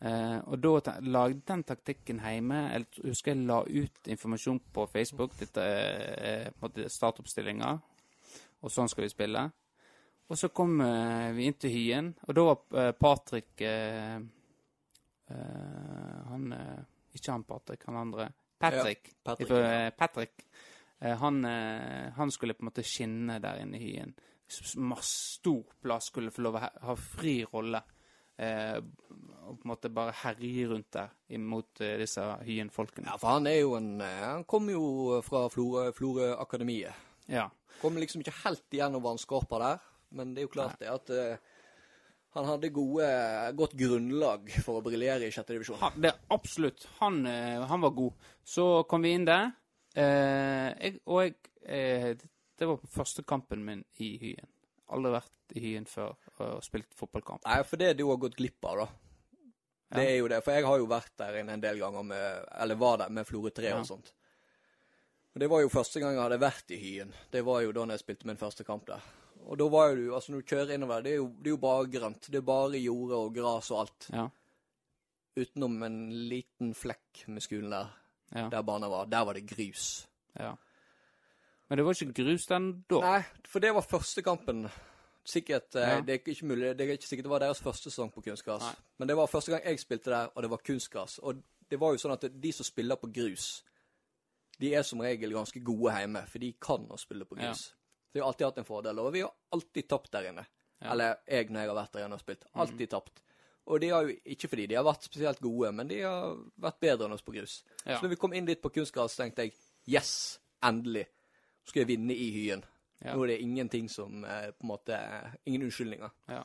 [0.05, 2.62] Eh, og da lagde den taktikken hjemme.
[2.71, 5.36] Jeg husker jeg la ut informasjon på Facebook.
[5.41, 7.81] Dette er på startoppstillinger,
[8.63, 9.43] og sånn skal vi spille.
[10.31, 10.79] Og så kom
[11.36, 13.62] vi inn til Hyen, og da var Patrick
[16.31, 16.47] Han
[17.13, 18.25] Ikke han Patrick, han andre.
[18.58, 19.13] Patrick.
[19.23, 19.86] Patrick, ja.
[19.86, 20.45] eh, Patrick.
[20.99, 24.15] Eh, han, eh, han skulle på en måte skinne der inne i Hyen.
[24.77, 27.81] Masse stor plass, skulle få lov å ha, fri rolle.
[28.38, 28.77] Eh,
[29.45, 33.08] og på en måte bare herje rundt der imot eh, disse Hyen-folkene.
[33.12, 37.03] Ja, for han er jo en eh, Han kom jo fra Florø Florø Akademiet.
[37.31, 37.47] Ja.
[37.81, 41.51] Kom liksom ikke helt igjennom vannskorpa der, men det er jo klart det at eh,
[42.36, 43.08] han hadde gode,
[43.55, 45.79] godt grunnlag for å briljere i sjette divisjon.
[45.79, 46.84] Ja, det absolutt.
[46.99, 48.25] Han, han var god.
[48.43, 49.53] Så kom vi inn der,
[50.01, 52.15] jeg, og jeg eh,
[52.60, 54.47] Det var første kampen min i Hyen.
[54.95, 57.43] Aldri vært i Hyen før og spilt fotballkamp.
[57.47, 58.88] Nei, for det du har gått glipp av, da.
[59.95, 60.41] Det er jo det.
[60.43, 63.51] For jeg har jo vært der en del ganger med Eller var der med Florø
[63.53, 63.79] 3 Ja.
[63.79, 64.13] og sånt.
[65.36, 67.13] Og det var jo første gang jeg hadde vært i Hyen.
[67.31, 69.03] Det var jo da jeg spilte min første kamp der.
[69.45, 71.55] Og da var jo du Altså, når du kjører innover, det er jo, det er
[71.58, 72.31] jo bare grønt.
[72.31, 74.08] Det er bare jorde og gras og alt.
[74.13, 74.27] Ja.
[75.36, 75.97] Utenom en
[76.29, 77.89] liten flekk med skolen der,
[78.36, 78.50] Ja.
[78.52, 79.06] der banen var.
[79.06, 80.08] Der var det grus.
[80.39, 80.56] ja.
[81.69, 83.00] Men det var ikke grus den da.
[83.02, 84.67] Nei, for det var første kampen.
[85.26, 86.02] Sikkert, eh, Ja.
[86.02, 88.76] Det er ikke mulig, det er ikke sikkert det var deres første sesong på kunstgras.
[89.00, 91.17] Men det var første gang jeg spilte der, og det var kunstgras.
[91.24, 93.63] Og det var jo sånn at de som spiller på grus,
[94.60, 97.48] de er som regel ganske gode hjemme, for de kan å spille på Ja.
[97.48, 97.63] grus.
[97.65, 100.45] Så vi har alltid hatt en fordel, og vi har alltid tapt der inne.
[100.82, 100.91] Ja.
[100.91, 102.45] Eller jeg, når jeg har vært der inne og spilt.
[102.54, 103.21] Alltid tapt.
[103.65, 106.82] Og de har jo ikke fordi de har vært spesielt gode, men de har vært
[106.84, 107.60] bedre enn oss på grus.
[107.84, 107.95] Ja.
[107.95, 109.56] Så når vi kom inn dit på kunstgras, tenkte jeg
[109.89, 110.12] yes,
[110.65, 111.08] endelig.
[111.10, 112.65] Nå skal jeg vinne i Hyen.
[113.01, 113.15] Ja.
[113.15, 114.99] Nå er det ingenting som eh, på en måte
[115.49, 116.13] Ingen unnskyldninger.
[116.30, 116.43] Ja.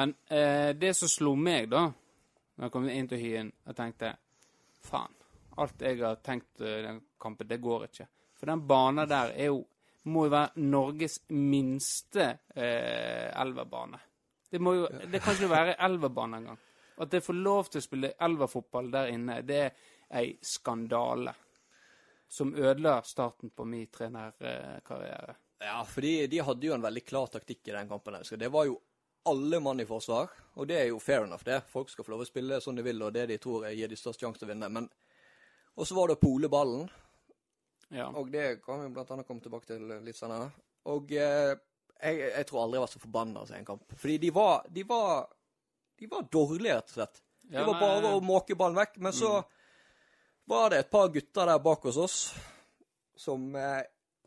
[0.00, 1.86] Men eh, det som slo meg, da,
[2.56, 4.14] når jeg kom inn til Hyen, jeg tenkte
[4.86, 5.12] faen,
[5.60, 8.08] alt jeg har tenkt eh, i den kampen, det går ikke.
[8.40, 9.60] For den banen der er jo
[10.08, 12.26] må jo være Norges minste
[12.56, 14.00] eh, elverbane.
[14.50, 16.58] Det må jo Det kan ikke være elverbane engang.
[17.00, 19.72] At det får lov til å spille elverfotball der inne, det er
[20.20, 21.32] ei skandale.
[22.28, 25.34] Som ødela starten på min trenerkarriere.
[25.60, 28.14] Ja, fordi de hadde jo en veldig klar taktikk i den kampen.
[28.22, 28.78] Jeg det var jo
[29.28, 31.58] alle mann i forsvar, og det er jo fair enough, det.
[31.68, 33.98] Folk skal få lov å spille som de vil, og det de tror gir de
[33.98, 34.68] størst sjanse til å vinne.
[34.72, 34.88] Men
[35.76, 36.88] Og så var det å pole ballen,
[37.90, 38.08] Ja.
[38.08, 40.50] og det kan vi blant annet komme tilbake til litt senere.
[40.86, 41.54] Og eh,
[42.02, 43.92] jeg, jeg tror aldri jeg var så forbanna til en kamp.
[43.96, 45.28] Fordi de var De var,
[46.00, 47.22] de var dårlige, rett og slett.
[47.42, 48.98] Det Ja, var nei, bare å måke ballen vekk.
[48.98, 49.32] Men så
[50.50, 52.18] var det et par gutter der bak hos oss
[53.20, 53.82] som eh,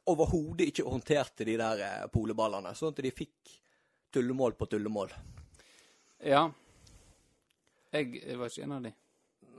[0.05, 2.73] overhodet ikke håndterte de der eh, poleballene.
[2.75, 3.53] Sånn at de fikk
[4.13, 5.13] tullemål på tullemål.
[6.23, 6.49] ja.
[7.93, 8.91] Jeg var ikke en av de.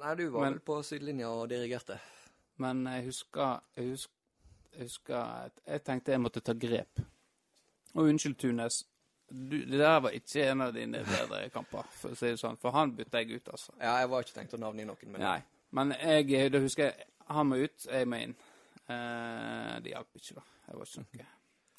[0.00, 2.00] Nei, du var Men- vel på sidelinja og dirigerte.
[2.58, 4.14] Men jeg husker, jeg husker,
[4.74, 6.98] jeg husker jeg tenkte jeg måtte ta grep.
[7.94, 8.82] Og unnskyld, Tunes.
[9.30, 12.58] Du, det der var ikke en av dine bedre kamper, for å si det sånn.
[12.60, 13.72] For han bytta jeg ut, altså.
[13.80, 15.38] Ja, jeg var ikke tenkt å navngi noen, men Nei.
[15.74, 18.34] Men jeg, da husker jeg han må ut, jeg må inn.
[18.84, 20.44] Eh, det hjalp ikke, da.
[20.68, 21.30] Jeg var ikke noe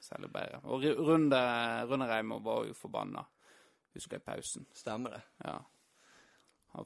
[0.05, 0.59] særlig bedre.
[0.63, 1.39] Og Runde,
[1.89, 3.23] Runde, Reimo var jo forbanna,
[3.95, 4.67] husker jeg, pausen.
[4.73, 5.21] stemmer det.
[5.45, 5.57] Ja.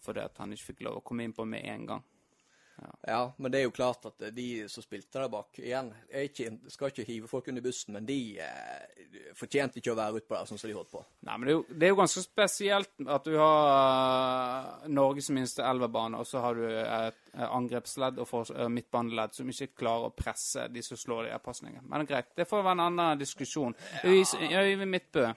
[0.05, 2.03] Fordi at han ikke fikk lov å komme inn på med en gang.
[3.07, 5.89] Ja, men det er jo klart at eh, de som spilte der bak, igjen,
[6.21, 9.05] ikke, skal ikke hive folk under bussen, men de eh,
[9.37, 11.03] fortjente ikke å være utpå der sånn som de holdt på.
[11.27, 15.31] Nei, men det er, jo, det er jo ganske spesielt at du har uh, Norges
[15.35, 19.71] minste elverbane, og så har du et, et angrepsledd og for, uh, midtbaneledd som ikke
[19.83, 21.85] klarer å presse de som slår de her pasningene.
[21.89, 23.77] Men greit, det får være en annen diskusjon.
[24.03, 25.29] Øyvind Midtbø.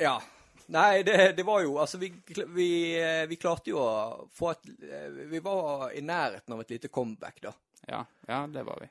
[0.00, 0.18] Ja.
[0.66, 2.10] Nei, det, det var jo Altså, vi,
[2.54, 2.70] vi,
[3.28, 7.38] vi klarte jo å få et eh, Vi var i nærheten av et lite comeback,
[7.42, 7.52] da.
[7.86, 8.88] Ja, ja, det var vi.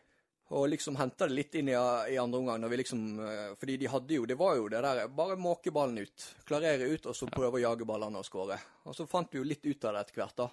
[0.56, 2.62] Og liksom henta det litt inn i, i andre omgang.
[2.62, 5.72] når vi liksom, eh, Fordi de hadde jo Det var jo det der Bare måke
[5.72, 6.28] ballen ut.
[6.46, 8.60] Klarere ut, og så prøve å jage ballene og skåre.
[8.86, 10.50] Og så fant vi jo litt ut av det etter hvert, da.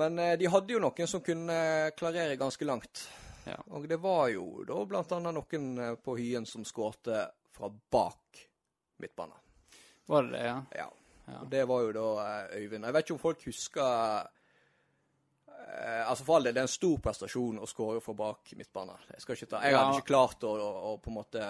[0.00, 3.04] Men eh, de hadde jo noen som kunne klarere ganske langt.
[3.44, 3.58] Ja.
[3.74, 8.46] Og det var jo da blant annet noen på Hyen som skårte fra bak
[9.02, 9.41] midtbanen.
[10.08, 10.56] Var det det, ja?
[10.76, 10.88] Ja.
[11.28, 11.38] Ja.
[11.40, 12.06] Og det var jo da
[12.50, 12.84] eh, Øyvind.
[12.84, 14.26] Jeg vet ikke om folk husker
[15.48, 18.96] eh, Altså For all del, det er en stor prestasjon å skåre fra bak midtbane.
[19.12, 19.78] Jeg, jeg Ja.
[19.84, 21.44] hadde ikke klart å, å, å på en måte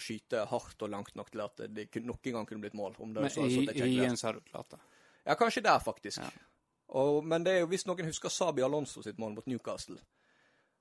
[0.00, 2.94] skyte hardt og langt nok til at det noen nok en gang kunne blitt mål.
[2.98, 4.80] Om det Men så, så i, det i så har du klart det.
[5.26, 6.18] Ja, kanskje der, faktisk.
[6.22, 6.30] Ja.
[6.98, 9.98] Og, men det er jo, hvis noen husker Sabi Alonso sitt mål mot Newcastle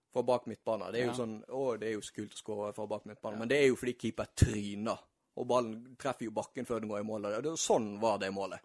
[0.10, 1.18] fra bak midtbane Det er jo Ja.
[1.20, 3.38] sånn Å, det er jo så kult å skåre fra bak midtbane.
[3.38, 4.98] Men det er jo fordi keeper tryner.
[5.40, 7.26] Og ballen treffer jo bakken før den går i mål.
[7.32, 8.60] og det- Sånn var det målet.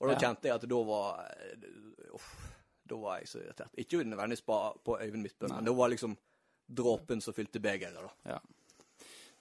[0.00, 0.18] Og da Ja.
[0.28, 2.52] kjente jeg at da var eh, Uff.
[2.86, 3.70] Da var jeg så irritert.
[3.78, 6.16] Ikke nødvendigvis på, på Øyvind Midtbø, men det var liksom
[6.68, 8.10] dråpen som fylte begeret, da.
[8.30, 8.38] Ja.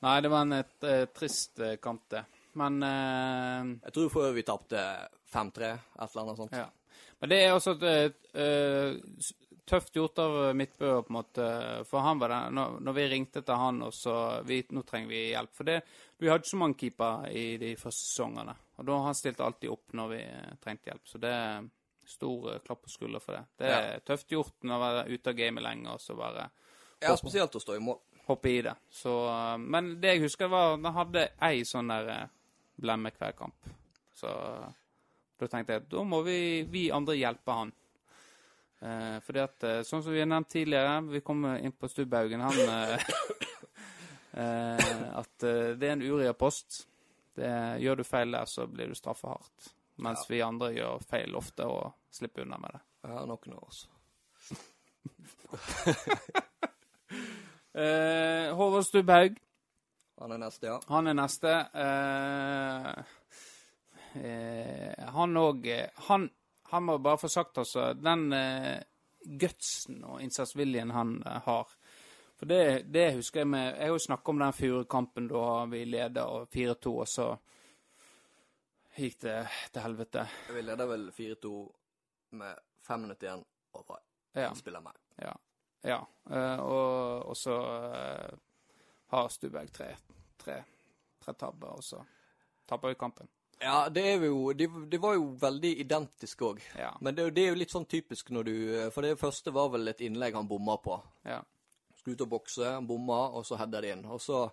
[0.02, 2.24] Nei, det var en et, et trist eh, kamp, det.
[2.56, 4.82] Men eh, Jeg tror for øvrig vi tapte
[5.34, 6.52] 5-3, et eller annet sånt.
[6.58, 6.66] Ja.
[7.22, 9.34] Men det er også et, eh, s-
[9.66, 11.46] tøft gjort av Midtbø, på en måte.
[11.90, 15.10] For han var den Når, når vi ringte til han og så vi, Nå trenger
[15.10, 15.54] vi hjelp.
[15.58, 15.80] For det,
[16.22, 18.56] vi hadde ikke så mange keepere i de første sesongene.
[18.78, 21.06] Og da han stilte alltid opp når vi eh, trengte hjelp.
[21.10, 21.66] Så det er
[22.06, 23.44] stor eh, klapp på skuldra for det.
[23.58, 26.50] Det er tøft gjort når man er ute av gamet lenge og så bare
[27.02, 28.00] Ja, spesielt å stå i mål.
[28.28, 28.76] hoppe i det.
[28.90, 32.30] Så, eh, men det jeg husker, var at han hadde ei sånn der
[32.76, 33.74] blemme hver kamp.
[34.16, 34.30] Så
[35.40, 37.74] da tenkte jeg at da må vi, vi andre hjelpe han.
[38.86, 42.44] Eh, fordi at, eh, sånn som vi har nevnt tidligere, vi kommer inn på Stubbhaugen,
[42.44, 43.08] han eh,
[44.44, 46.84] eh, At eh, det er en Uria-post.
[47.36, 49.72] Det- Gjør du feil der, så blir du straffa hardt.
[50.06, 52.82] Mens vi andre gjør feil ofte og slipper unna med det.
[53.08, 53.86] Ja, noen av oss.
[57.76, 59.36] Eh, Håvard Stubbhaug.
[60.22, 60.78] Han er neste, ja.
[60.88, 61.52] Han er neste.
[61.84, 62.92] Eh,
[64.24, 65.68] eh, han òg
[66.08, 66.30] han,
[66.76, 68.84] han må bare få sagt, altså Den eh,
[69.26, 71.72] gutsen og innsatsviljen han eh, har.
[72.36, 72.62] For det,
[72.92, 76.92] det husker jeg med Jeg har jo snakka om den Furue-kampen da vi leda 4-2,
[76.92, 77.28] og så
[78.96, 79.38] gikk det
[79.72, 80.26] til helvete.
[80.52, 81.54] Vi leda vel 4-2
[82.40, 84.02] med fem minutter igjen og var
[84.36, 84.50] Ja.
[84.56, 84.98] spiller mer.
[85.22, 85.32] ja,
[85.84, 86.00] ja.
[86.30, 87.56] Eh, og, og så
[87.96, 88.38] eh,
[89.14, 89.94] har Stubberg tre,
[90.38, 90.58] tre,
[91.24, 92.02] tre tabber, og så
[92.68, 93.30] taper vi kampen.
[93.60, 96.62] Ja, det er jo Det, det var jo veldig identisk òg.
[96.78, 96.92] Ja.
[97.02, 98.56] Men det, det er jo litt sånn typisk når du
[98.94, 101.00] For det første var vel et innlegg han bomma på.
[101.24, 101.42] ja.
[101.96, 104.04] Skulle ut og bokse, han bomma, og så header det inn.
[104.14, 104.44] Og så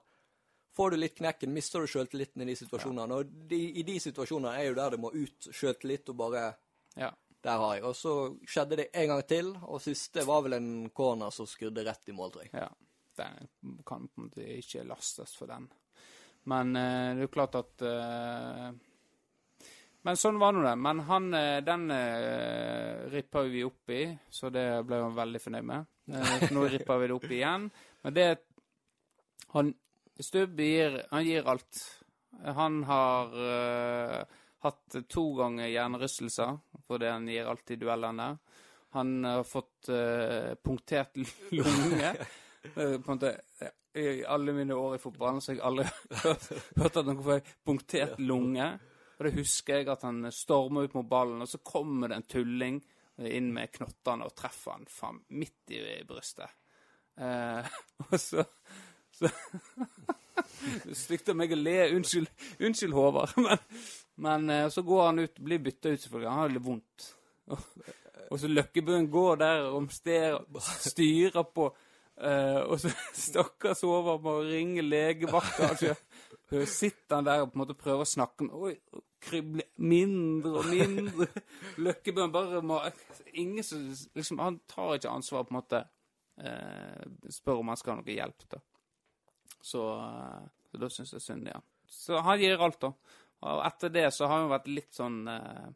[0.72, 3.18] får du litt knekken, mister du sjøltilliten i de situasjonene.
[3.18, 6.46] Og de, i de situasjonene er jo der det må ut sjøltillit og bare
[6.96, 7.10] ja.
[7.42, 7.84] Der har jeg.
[7.88, 8.12] Og så
[8.46, 12.14] skjedde det en gang til, og siste var vel en corner som skrudde rett i
[12.14, 12.52] mål, tror jeg.
[12.54, 12.68] Ja,
[13.18, 15.66] den kan på en måte ikke lastes for den.
[16.46, 18.68] Men uh, det er jo klart at eh,
[20.02, 20.74] Men sånn var nå det.
[20.82, 25.68] Men han, eh, den uh, rippa vi opp i, så det ble han veldig fornøyd
[25.68, 25.90] med.
[26.10, 27.68] Uh, nå ripper vi det opp igjen.
[28.02, 28.28] Men det
[29.52, 29.74] Han
[30.22, 31.78] Stubb gir, han gir alt.
[32.56, 38.28] Han har uh, hatt to ganger hjernerystelser fordi han gir alt i duellene.
[38.92, 41.16] Han har fått uh, punktert
[41.50, 42.12] lunge.
[42.62, 45.86] Eh, på en måte, eh, I alle mine år i fotballen så har jeg aldri
[46.24, 46.44] hørt,
[46.76, 48.68] hørt at noen får punktert lunge.
[49.22, 52.24] Og det husker jeg at han stormer ut mot ballen, og så kommer det en
[52.26, 52.80] tulling
[53.22, 56.50] inn med knottene og treffer han faen midt i brystet.
[57.22, 57.68] Eh,
[58.08, 58.42] og så,
[59.14, 59.30] så
[61.04, 61.76] stygt av meg å le.
[61.94, 62.32] Unnskyld,
[62.66, 63.36] unnskyld Håvard.
[63.46, 63.62] Men,
[64.26, 66.30] men eh, så går han ut, blir bytta ut, selvfølgelig.
[66.32, 67.06] Han har litt vondt.
[67.54, 67.62] Og,
[68.26, 71.70] og så Løkkebøen går der og omsteder, styrer på.
[72.18, 72.90] eh, og så
[73.22, 75.70] stakkars Håvard må ringe legevakta.
[75.70, 75.94] Altså,
[76.52, 78.74] så sitter han der og på en måte prøver å snakke med Oi,
[79.22, 81.28] kribler mindre og mindre.
[81.84, 82.80] Løkkebøen bare må
[83.38, 83.84] Ingen som
[84.16, 85.84] liksom Han tar ikke ansvar, på en måte.
[86.42, 88.60] Eh, spør om han skal ha noe hjelp, da.
[89.62, 91.60] Så, eh, så da syns jeg synd, ja.
[91.92, 92.92] Så han gir alt, da.
[93.42, 95.70] Og etter det så har han vært litt sånn eh,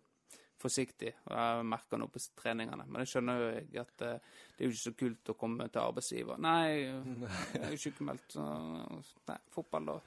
[0.61, 1.13] forsiktig.
[1.29, 2.87] Jeg merker noe på treningene.
[2.89, 3.49] Men jeg skjønner jo
[3.83, 4.21] at eh,
[4.57, 6.41] det er jo ikke så kult å komme til arbeidsgiver.
[6.43, 8.39] Nei, jeg er jo sykemeldt.
[9.31, 9.99] Nei, fotball, da.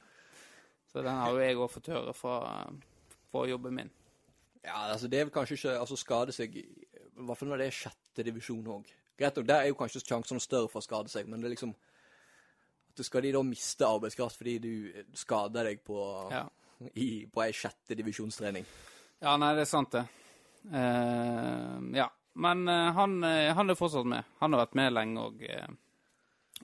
[0.89, 2.37] Så den har jo jeg òg fått høre fra,
[3.31, 3.91] fra jobben min.
[4.63, 6.65] Ja, altså det er vel kanskje ikke altså skade seg I
[7.15, 8.89] hvert fall når det er sjette divisjon òg.
[9.19, 11.55] Greit nok, der er jo kanskje sjansene større for å skade seg, men det er
[11.55, 11.73] liksom
[12.89, 15.99] at Skal de da miste arbeidskraft fordi du skader deg på,
[16.31, 16.45] Ja.
[16.95, 18.65] i, på ei sjette divisjonstrening?
[19.21, 20.03] Ja, nei, det er sant, det.
[20.67, 22.09] Uh, ja.
[22.33, 24.23] Men uh, han, uh, han er fortsatt med.
[24.39, 25.45] Han har vært med lenge, og,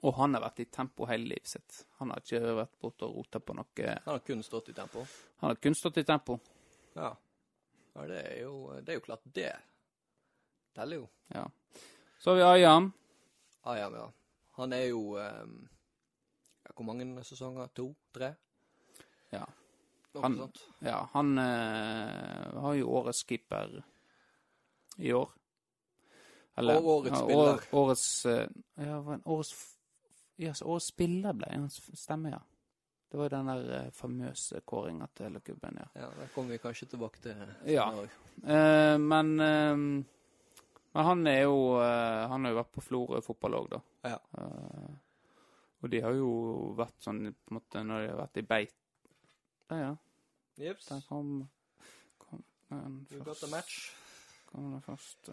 [0.02, 1.86] og han har vært i tempo hele livet sitt.
[2.00, 5.06] Han har ikke vært borte og rota på noe Han har kun stått i tempo.
[5.40, 6.40] Han har kun stått i tempo.
[6.96, 7.12] Ja.
[7.96, 9.52] ja det, er jo, det er jo klart det
[10.76, 11.08] teller jo.
[11.34, 11.46] Ja.
[12.20, 12.92] Så har vi Ayam.
[13.64, 14.06] Ayam, ja.
[14.56, 15.68] Han er jo um,
[16.76, 17.68] Hvor mange sesonger?
[17.76, 17.90] To?
[18.14, 18.34] Tre?
[19.32, 19.46] Ja.
[20.16, 20.38] Han-
[20.80, 23.82] Ja, han uh, har jo årets skipper
[24.98, 25.32] i år.
[26.58, 27.54] Og årets spiller.
[27.54, 29.56] år- Årets uh, Ja, årets
[30.40, 32.40] ja, årets spiller ble hans stemme, ja.
[33.16, 35.86] Det var den der eh, famøse kåringa til klubben, ja.
[36.02, 37.36] Ja, Det kommer vi kanskje tilbake til.
[37.72, 37.86] Ja.
[38.44, 39.76] Eh, men eh,
[40.96, 43.80] men han er jo eh, Han har jo vært på Florø fotball òg, da.
[44.04, 44.20] Ja.
[44.40, 44.92] Eh,
[45.84, 46.30] og de har jo
[46.76, 48.76] vært sånn på en måte når de har vært i beit
[49.72, 49.94] Ja, ja.
[50.60, 50.86] Jips.
[50.92, 51.28] Der kom,
[52.20, 53.52] kom den We got the først.
[53.52, 53.92] match.
[54.52, 55.32] Kom den første.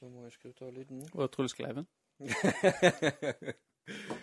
[0.00, 1.04] Da må jeg skru av lyden.
[1.14, 1.86] Og Truls Kleiven.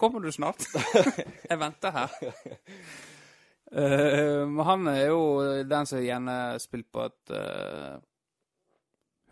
[0.00, 0.64] Kommer du snart?
[1.50, 2.14] jeg venter her.
[3.70, 5.20] Uh, han er jo
[5.68, 8.00] den som gjerne spiller på et uh,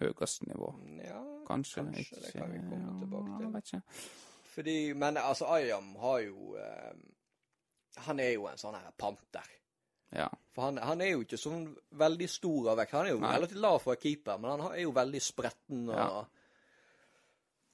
[0.03, 0.69] høyest nivå.
[1.03, 2.21] ja, Kanskje, Kanskje, ikke.
[2.27, 3.81] det kan vi komme tilbake til.
[3.81, 3.81] Ja,
[4.55, 9.49] fordi Men altså, Ayam har jo uh, Han er jo en sånn her panter.
[10.15, 10.29] Ja.
[10.55, 11.65] For han, han er jo ikke sånn
[11.99, 12.95] veldig stor av vekt.
[12.97, 13.33] Han er jo Nei.
[13.37, 16.27] relativt lav for en keeper, men han er jo veldig spretten og Ja.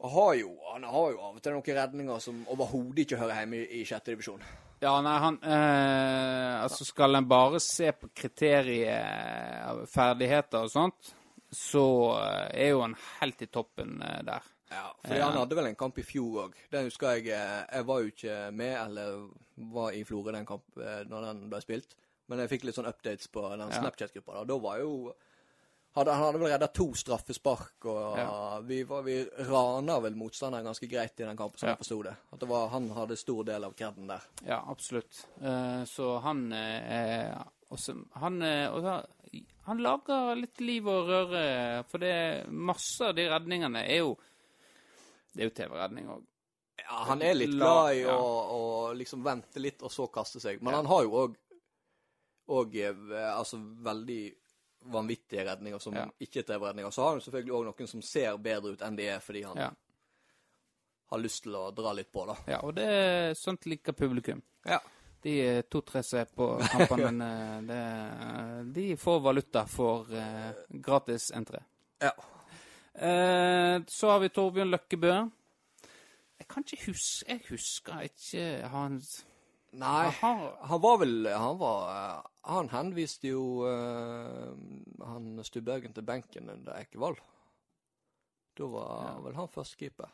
[0.00, 3.62] Har jo, han har jo av og til noen redninger som overhodet ikke hører hjemme
[3.62, 4.42] i, i sjette divisjon.
[4.82, 11.14] Ja, nei, han eh, Altså, skal en bare se på kriteriet av ferdigheter og sånt,
[11.54, 11.86] så
[12.18, 14.50] eh, er jo han helt i toppen eh, der.
[14.74, 16.56] Ja, for han hadde vel en kamp i fjor òg.
[16.72, 19.28] Den husker jeg eh, Jeg var jo ikke med, eller
[19.74, 21.94] var i Florø den kamp eh, når den ble spilt.
[22.28, 24.40] Men jeg fikk litt sånn updates på den Snapchat-gruppa.
[24.40, 24.44] da.
[24.48, 25.12] Da var jo
[25.94, 28.60] hadde, Han hadde vel redda to straffespark, og Ja.
[28.66, 29.16] vi, var, vi
[29.48, 31.72] rana vel motstanderen ganske greit i den kampen, som Ja.
[31.74, 32.16] jeg forsto det.
[32.32, 34.22] At det var, han hadde stor del av kreden der.
[34.46, 35.26] Ja, absolutt.
[35.40, 39.02] Uh, så han er også Han, uh,
[39.66, 44.16] han lager litt liv og røre, for det er masse av de redningene er jo
[45.34, 46.22] Det er jo TV-redning òg.
[46.78, 48.18] Ja, han er litt glad i å,
[48.90, 48.92] ja.
[48.94, 50.60] liksom vente litt og så kaste seg.
[50.62, 51.36] Men han har jo òg
[52.54, 54.34] og, altså veldig
[54.84, 56.04] vanvittige redninger som Ja.
[56.20, 56.90] ikke er TV-redninger.
[56.92, 59.56] Så har han selvfølgelig òg noen som ser bedre ut enn de er, fordi han
[59.56, 59.70] Ja.
[61.10, 62.36] har lyst til å dra litt på, da.
[62.46, 64.42] ja, og det er sånt liker publikum.
[64.66, 64.78] Ja.
[65.22, 71.62] De to-tre som er på kampene, eh, det, de får valuta for uh, gratis entré.
[72.00, 72.12] Ja.
[72.94, 75.14] Uh, så har vi Torbjørn Løkkebø.
[76.38, 79.24] Jeg kan ikke huske Jeg husker ikke hans
[79.72, 80.32] Nei, Aha.
[80.68, 84.50] han var vel Han var Han henviste jo uh,
[85.06, 87.16] han Stubbergen til benken under Ekevold.
[88.58, 89.20] Da var Ja.
[89.24, 90.10] vel han førstekeeper.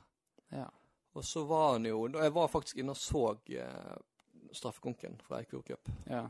[0.54, 0.66] Ja.
[1.14, 3.96] Og så var han jo Jeg var faktisk inne og så uh,
[4.52, 5.88] straffekonken fra Eikfjord Cup.
[6.06, 6.28] ja.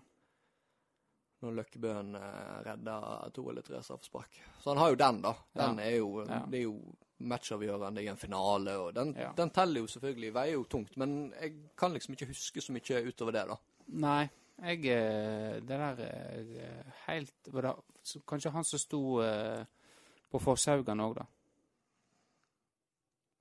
[1.40, 4.40] Når Løkkebøen uh, redda to eller tre straffespark.
[4.60, 5.32] Så han har jo den, da.
[5.56, 5.84] Den Ja.
[5.84, 6.24] er jo.
[6.24, 6.74] Det er jo
[7.20, 10.34] matchavgjørende i en finale, og den, den teller jo selvfølgelig.
[10.34, 10.96] Veier jo tungt.
[10.96, 13.56] Men jeg kan liksom ikke huske så mye utover det, da.
[13.88, 14.28] Nei,
[14.62, 17.74] jeg eh, Det der er helt var det,
[18.28, 19.64] Kanskje han som sto eh,
[20.30, 21.26] på Forshaugan òg, da.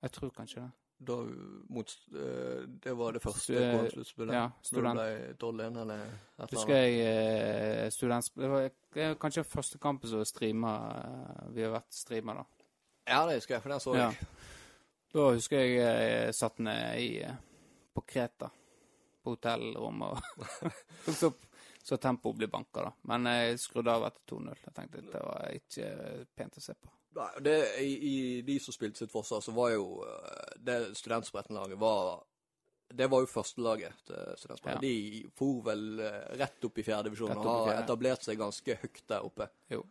[0.02, 0.70] Jeg tror kanskje det.
[1.00, 1.16] Da
[1.72, 4.34] mot eh, Det var det første KM-sluttspillet?
[4.36, 5.00] Ja, Når du student.
[5.00, 7.00] ble 12-1, eller et eller Husker jeg
[7.84, 8.30] eh, student...
[8.36, 12.44] Det var eh, kanskje første kampen som streama eh, Vi har vært streama, da.
[13.08, 14.10] Ja, det husker jeg, for den så Ja.
[15.10, 17.38] Da husker jeg jeg satt ned i eh,
[17.96, 18.50] på Kreta.
[19.22, 20.46] På hotellrommet og
[21.04, 21.32] tok så,
[21.84, 22.94] så tempoet blir banka, da.
[23.10, 24.64] Men jeg skrudde av etter 2-0.
[24.64, 25.92] Jeg tenkte det var ikke
[26.38, 26.92] pent å se på.
[27.18, 31.78] Nei, det, i, I de som spilte sitt forsvar, så var jo eh, det studentspretten-laget
[31.80, 32.22] var
[32.90, 34.78] Det var jo førstelaget til studentspretten.
[34.78, 34.82] Ja.
[34.82, 39.26] De for vel eh, rett opp i fjerdedivisjon og har etablert seg ganske høyt der
[39.26, 39.50] oppe.
[39.70, 39.82] Jo,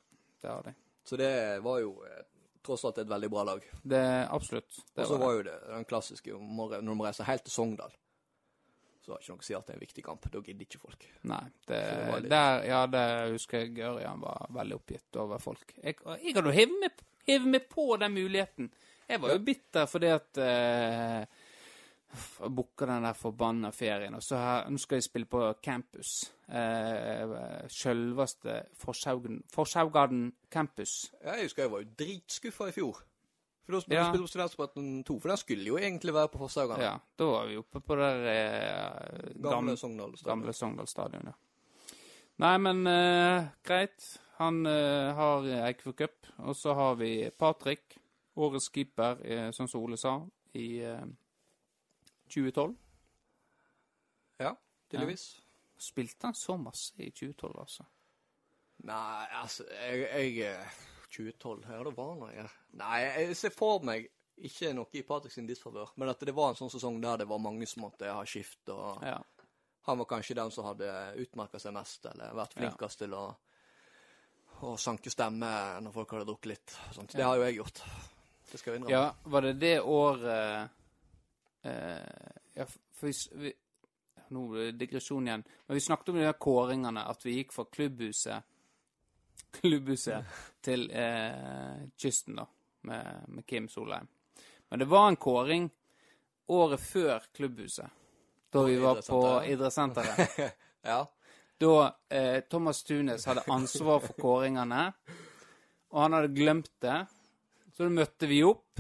[0.42, 0.76] det har de.
[1.04, 1.32] Så det
[1.66, 2.24] var jo eh,
[2.66, 3.68] tross alt et veldig bra lag.
[3.84, 4.80] Det Absolutt.
[4.96, 8.00] Og så var var jo det den klassiske når du når reise helt til Sogndal.
[9.10, 10.30] Så har ikke noe å si at det er en viktig kamp.
[10.32, 11.08] Da gidder ikke folk.
[11.32, 11.42] Nei.
[11.66, 13.04] Det, det litt- der, ja, det
[13.34, 15.74] husker jeg Ørjan var veldig oppgitt over folk.
[15.84, 18.72] Jeg, jeg hadde meg, hevet meg på den muligheten.
[19.10, 21.26] Jeg var jo bitter fordi at eh,
[22.40, 26.14] jeg booka den der forbanna ferien, og så her, nå skal jeg spille på campus.
[26.50, 27.34] Eh,
[27.70, 31.12] Sjølveste Forshaugen- Forshaugaden campus.
[31.24, 33.02] Jeg husker jeg var jo dritskuffa i fjor.
[33.70, 34.04] For da Ja.
[34.08, 36.82] spilte vi Studentsporten 2, for den skulle jo egentlig være på Fosshaugane.
[36.82, 40.88] Ja, da var vi oppe på det eh, Gamle gamle, Sogndal.
[40.88, 41.34] stadion, ja.
[42.40, 44.08] Nei, men eh, greit.
[44.40, 46.28] Han eh, har Eikefjord Cup.
[46.48, 47.98] Og så har vi Patrick,
[48.36, 50.16] årets keeper, eh, som Ole sa,
[50.56, 51.06] i eh,
[52.30, 52.76] 2012.
[54.40, 54.56] Ja,
[54.90, 55.42] tydeligvis.
[55.78, 57.84] Spilte han så masse i 2012, altså?
[58.88, 60.80] Nei, altså, jeg, jeg eh,
[61.10, 62.46] 2012, ja, det var noe?
[62.80, 64.08] Nei, jeg ser for meg
[64.40, 67.28] ikke noe i Patrick sin disfavør, men at det var en sånn sesong der det
[67.28, 69.18] var mange som måtte ha skift, og Ja.
[69.90, 70.88] han var kanskje den som hadde
[71.20, 73.24] utmerka seg mest, eller vært flinkest til å,
[74.62, 75.50] å sanke stemme
[75.82, 76.78] når folk hadde drukket litt.
[76.96, 77.12] Sånt.
[77.16, 77.82] Det har jo jeg gjort.
[78.52, 78.96] Det skal jeg innrømme.
[78.96, 80.70] ja, var det det året
[81.64, 82.00] eh,
[82.56, 83.54] Ja, for hvis vi
[84.30, 84.44] Nå
[84.78, 85.44] digresjon igjen.
[85.66, 88.44] Men vi snakket om de der kåringene, at vi gikk fra klubbhuset
[89.60, 92.46] klubbhuset til eh, kysten, da,
[92.90, 94.08] med, med Kim Solheim.
[94.70, 95.70] Men det var en kåring
[96.50, 97.90] året før klubbhuset,
[98.54, 100.56] da vi var på idrettssenteret.
[100.82, 101.02] Ja.
[101.60, 104.86] Da eh, Thomas Tunes hadde ansvar for kåringene,
[105.92, 107.02] og han hadde glemt det.
[107.76, 108.80] Så da møtte vi opp,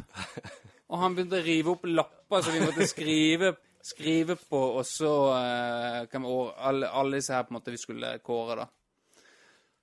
[0.87, 3.51] og han begynte å rive opp lapper som vi måtte skrive,
[3.83, 8.61] skrive på, og så eh, alle, alle disse her på en måte vi skulle kåre,
[8.63, 8.69] da.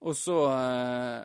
[0.05, 1.23] Og så eh,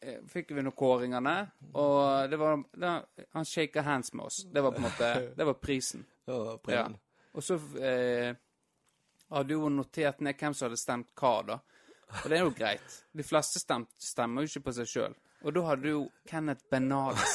[0.00, 1.34] eh, fikk vi nå kåringene,
[1.74, 2.94] og det var da,
[3.36, 4.44] Han shaka hands med oss.
[4.52, 6.06] Det var på en måte Det var prisen.
[6.26, 6.58] Det var Ja.
[6.58, 6.96] prisen.
[7.36, 8.34] Og så eh,
[9.30, 11.58] hadde jo notert ned hvem som hadde stemt hva, da.
[12.22, 12.96] Og det er jo greit.
[13.12, 15.14] De fleste stemt, stemmer jo ikke på seg sjøl.
[15.44, 17.34] Og da hadde jo Kenneth Benales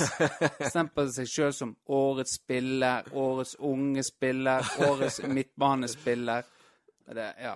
[0.71, 6.47] stemt på seg sjøl som årets spiller, årets unge spiller, årets midtbanespiller.
[7.11, 7.53] Det, ja.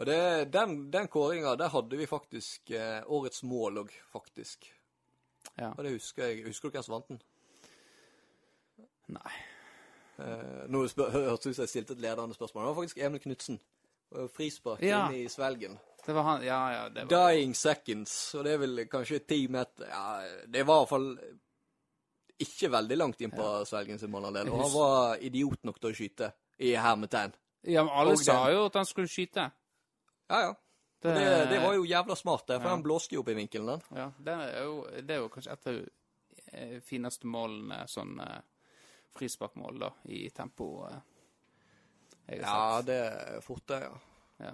[0.00, 0.18] Og det,
[0.52, 4.64] den, den kåringa, der hadde vi faktisk eh, årets mål òg, faktisk.
[5.58, 5.74] ja.
[5.76, 6.44] Og det husker jeg.
[6.46, 7.20] Husker du hvem som vant den?
[9.12, 9.32] Nei.
[10.20, 12.62] Eh, nå hørtes det ut som jeg stilte et ledende spørsmål.
[12.64, 13.60] Det var faktisk Emil Knutsen.
[14.34, 15.04] Frispark Ja.
[15.08, 15.76] inn i svelgen.
[16.06, 16.88] Det var han Ja, ja.
[16.88, 18.34] Det var Dying seconds.
[18.34, 21.18] Og det er vel kanskje ti meter Ja, det var i hvert fall
[22.40, 25.94] ikke veldig langt inn på svelgen sin målandel, Og han var idiot nok til å
[25.94, 27.32] skyte i hermetegn.
[27.68, 29.50] Ja, men alle Og sa den- jo at han skulle skyte.
[30.30, 30.54] Ja, ja.
[31.00, 32.74] Det, det, det var jo jævla smart, det, for Ja.
[32.76, 33.82] han blåste jo opp i vinkelen, den.
[33.96, 35.86] Ja, det er jo, det er jo kanskje et av de
[36.52, 38.42] eh, fineste målene, sånn eh,
[39.16, 40.66] frisparkmål, da, i tempo.
[40.90, 40.98] Eh,
[42.34, 42.86] jeg Ja, har sett.
[42.90, 43.94] det er fort det, ja.
[44.44, 44.52] Ja.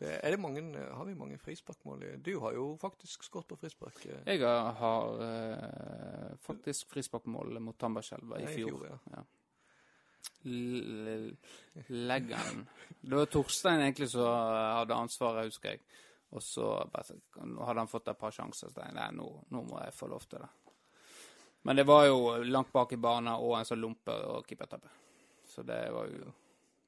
[0.00, 0.62] Det, er det mange,
[0.96, 2.06] har vi mange frisparkmål?
[2.24, 3.98] Du har jo faktisk skåret på frispark.
[4.24, 8.96] Jeg har, har faktisk frisparkmål mot Tambarskjelva i i fjor, ja.
[9.18, 9.24] ja.
[10.44, 11.36] L- l-
[11.88, 12.66] Leggen.
[13.00, 15.82] Det var Torstein egentlig som hadde ansvaret, husker jeg.
[16.30, 16.64] Og så
[16.94, 18.70] hadde han fått et par sjanser.
[18.72, 20.48] Så jeg nei, nå, nå må jeg få lov til det.
[21.62, 24.88] Men det var jo langt bak i banen og en sånn lompe og keepertabbe.
[25.50, 26.30] Så det var jo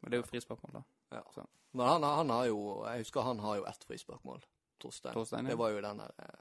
[0.03, 0.83] Men det er jo frisparkmål, da.
[1.19, 1.23] Ja.
[1.35, 1.45] Så.
[1.73, 4.41] Men han, han har jo Jeg husker han har jo ett frisparkmål,
[4.81, 5.13] Torstein.
[5.15, 5.51] Torstein, ja.
[5.53, 6.41] Det var jo den der eh,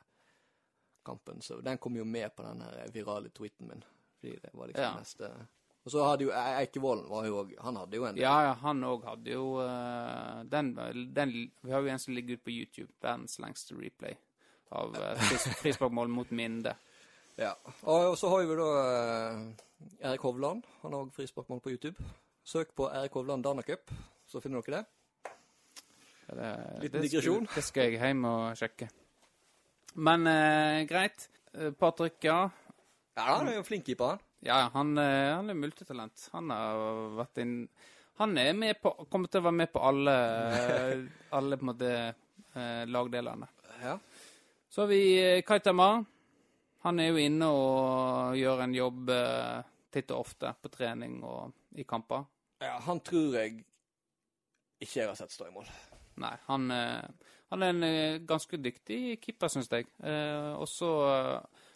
[1.05, 1.41] kampen.
[1.41, 3.83] Så den kom jo med på den her virale tweeten min.
[4.19, 4.93] Fordi det var liksom Ja.
[4.99, 5.31] neste
[5.81, 8.53] Og så hadde jo E- Eikevolden var jo òg Han hadde jo en Ja, ja,
[8.61, 10.75] han òg hadde jo uh, den,
[11.15, 14.13] den Vi har jo en som ligger ute på YouTube, verdens lengste replay
[14.71, 16.75] av uh, fris, frisparkmål mot Minde.
[17.35, 17.55] Ja.
[17.83, 19.41] Og så har vi da uh,
[19.99, 20.63] Erik Hovland.
[20.83, 21.97] Han har òg frisparkmål på YouTube.
[22.47, 23.91] Søk på Erik Hovland Danacup,
[24.29, 25.33] så finner dere det.
[26.29, 26.49] Ja, Det,
[26.85, 27.47] Liten digresjon.
[27.55, 28.87] Det skal jeg hjem og sjekke.
[29.99, 31.27] Men uh, greit.
[31.53, 32.45] Eh, Patrick, ja.
[33.17, 34.21] Ja, han er jo flink keeper, han.
[34.43, 36.29] Ja, han, eh, han er multitalent.
[36.33, 37.55] Han har vært inn
[38.17, 40.15] Han er med på Kommer til å være med på alle
[41.37, 43.49] Alle på en måte eh, lagdelene.
[43.83, 43.99] Ja.
[44.69, 45.91] Så har vi eh, Kaitama.
[46.81, 49.11] Han er jo inne og gjør en jobb
[49.93, 52.23] titt og ofte på trening og i kamper.
[52.63, 52.79] ja.
[52.87, 53.59] Han tror jeg
[54.81, 55.69] ikke jeg har sett stå i mål.
[56.23, 56.65] Nei, han,
[57.53, 59.85] han er en ganske dyktig keeper, syns jeg.
[60.57, 60.89] Og så,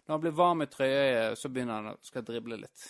[0.06, 2.86] når han blir varm i trøya, så begynner han å skal drible litt.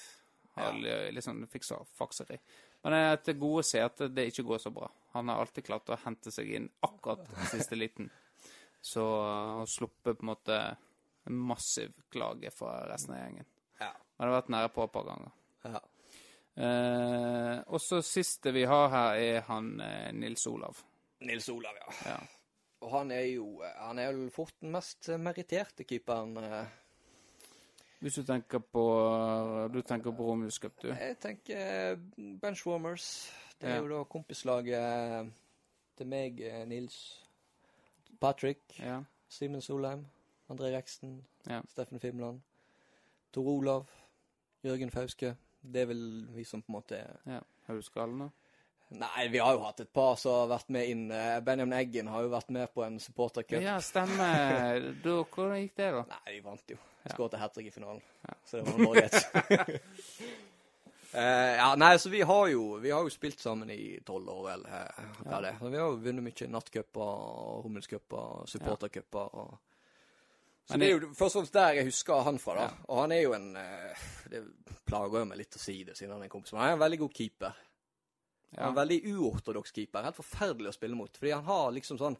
[0.55, 2.37] Ha li- litt sånn fakseri.
[2.83, 4.87] Men jeg til gode å se at det ikke går så bra.
[5.13, 8.09] Han har alltid klart å hente seg inn akkurat den siste liten.
[8.81, 10.59] Så han har sluppet på en måte
[11.25, 13.45] en massiv klage fra resten av gjengen.
[13.79, 13.89] Ja.
[13.91, 15.31] det har vært nære på et par ganger.
[15.65, 15.81] ja.
[16.55, 20.77] Eh, og så siste vi har her, er han eh, Nils Olav.
[21.25, 21.95] Nils Olav, ja.
[22.13, 22.19] Ja.
[22.85, 26.37] Og han er jo Han er vel fort den mest meritterte keeperen.
[26.37, 26.65] eh.
[28.05, 28.81] Hvis du tenker på
[29.73, 30.91] Du tenker på Romulus Cup, du.
[30.93, 31.95] Jeg tenker
[32.41, 33.31] Benchwarmers.
[33.61, 33.81] Det er Ja.
[33.81, 35.31] jo da kompislaget
[35.97, 37.23] til meg, eh, Nils,
[38.21, 39.01] Patrick, Ja.
[39.29, 40.05] Simen Solheim,
[40.49, 41.61] André Reksten, Ja.
[41.69, 42.41] Steffen Fimland,
[43.33, 43.85] Tor Olav,
[44.63, 45.35] Jørgen Fauske.
[45.63, 47.39] Det er vel vi som på en måte er ja.
[47.67, 48.29] Da?
[48.95, 51.05] Nei, vi har jo hatt et par som har vært med inn.
[51.43, 53.61] Benjamin Eggen har jo vært med på en supportercup.
[53.63, 54.91] Ja, stemmer.
[55.03, 56.03] Da, hvordan gikk det, da?
[56.13, 56.77] Nei, vi vant jo.
[57.11, 58.01] Skåret hat trick i finalen.
[58.45, 59.15] Så det var bare greit.
[61.13, 61.19] uh,
[61.61, 64.65] ja, nei, så vi har jo, vi har jo spilt sammen i tolv år, vel.
[64.65, 65.53] Uh, er det?
[65.59, 67.21] Så vi har jo vunnet mye nattcuper,
[67.65, 69.37] Rommelscuper, supportercuper.
[69.43, 69.57] og
[70.65, 72.65] Så Men det er jo først og fremst der jeg husker han fra, da.
[72.71, 72.89] Ja.
[72.89, 74.41] Og han er jo en eh, Det
[74.85, 76.79] plager jo meg litt å si det, siden han er en kompis, men han er
[76.79, 77.61] en veldig god keeper.
[78.57, 78.69] Han Ja.
[78.69, 80.03] en veldig uortodoks keeper.
[80.03, 81.11] Helt forferdelig å spille mot.
[81.17, 82.17] Fordi han har liksom sånn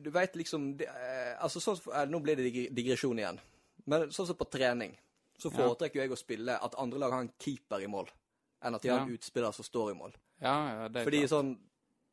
[0.00, 3.38] Du veit liksom det, eh, Altså sånn eh, Nå blir det digresjon igjen.
[3.86, 4.96] Men sånn som på trening,
[5.38, 8.08] så foretrekker jo jeg å spille at andre lag har en keeper i mål,
[8.62, 10.14] enn at de har en utspiller som står i mål.
[10.40, 11.30] ja, ja, det er Fordi klart.
[11.30, 11.58] sånn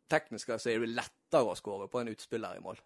[0.10, 2.78] teknisk så er det lettere å skåre på en utspiller i mål.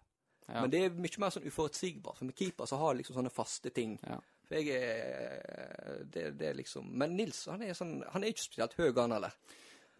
[0.48, 0.60] Ja.
[0.60, 2.18] Men det er mye mer sånn uforutsigbart.
[2.18, 3.98] For med keeper så har det liksom sånne faste ting.
[4.06, 4.20] Ja.
[4.46, 8.44] For jeg er det, det er liksom Men Nils, han er sånn Han er ikke
[8.44, 9.32] spesielt høy, han heller.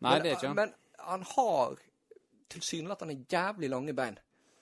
[0.05, 0.57] Nei, men, det er ikke han.
[0.57, 0.73] Men
[1.07, 1.77] han har
[2.53, 4.19] tilsynelatende jævlig lange bein.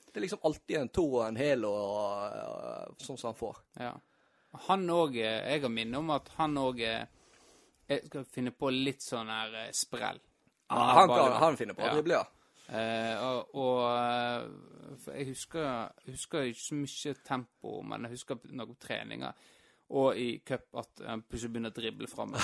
[0.06, 3.56] Det er liksom alltid en to og en hæl og og, sånn som han får.
[3.82, 3.94] Ja.
[4.68, 9.28] Han òg Jeg har minne om at han òg Jeg skal finne på litt sånn
[9.28, 9.74] her sprell.
[9.74, 10.20] sprell.
[10.70, 11.94] han, han, bare, han finner på å Ja.
[11.98, 12.24] drible, ja.
[12.64, 13.24] Eh,
[13.60, 19.32] og eh, jeg husker, husker ikke så mye tempo, men jeg husker noen treninger
[19.90, 22.40] og i cup at han plutselig begynner å drible framover.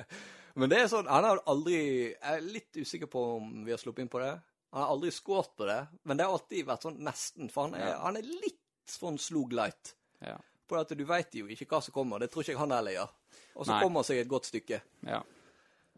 [0.54, 1.76] Men det er sånn, han har aldri
[2.10, 4.32] Jeg er litt usikker på om vi har sluppet inn på det.
[4.72, 7.50] Han har aldri skåret på det, men det har alltid vært sånn nesten.
[7.50, 7.98] For han er, Ja.
[8.04, 9.94] han er litt sånn slog light.
[10.20, 10.36] Ja.
[10.68, 12.18] På at du veit jo ikke hva som kommer.
[12.18, 13.08] Det tror ikke jeg han heller gjør.
[13.56, 14.80] Og så kommer han seg et godt stykke.
[15.06, 15.22] ja.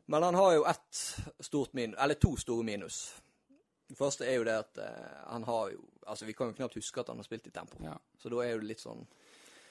[0.06, 0.98] Men han har jo ett
[1.40, 3.14] stort minus, eller to store minus.
[3.88, 6.74] Det første er jo det at eh, han har jo Altså, vi kan jo knapt
[6.74, 7.76] huske at han har spilt i tempo.
[7.80, 7.92] Ja.
[8.18, 9.06] Så da er jo det litt sånn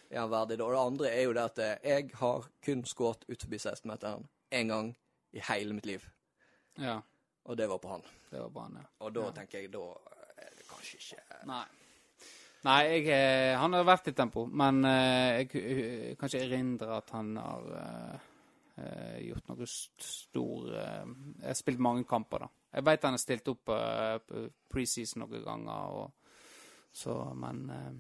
[0.10, 0.64] Er han verdig da?
[0.64, 4.24] Og det andre er jo det at eh, jeg har kun skåret utenfor forbi 16-meteren
[4.52, 4.92] én gang
[5.34, 6.06] i hele mitt liv.
[6.78, 7.00] ja.
[7.50, 8.02] Og det var på han.
[8.30, 8.84] Det var på han, ja.
[9.02, 9.32] Og da Ja.
[9.32, 9.80] tenker jeg, da
[10.38, 11.64] er det kanskje ikke Nei.
[12.64, 16.98] Nei, jeg, eh, han har vært i tempo, men eh, jeg, jeg kan ikke erindre
[17.00, 18.20] at han har eh,
[18.78, 21.08] eh, gjort noe st- stor uh,
[21.42, 22.50] Jeg har spilt mange kamper, da.
[22.78, 26.14] Jeg veit han har stilt opp uh, preseason noen ganger, og,
[26.94, 27.92] så, men eh,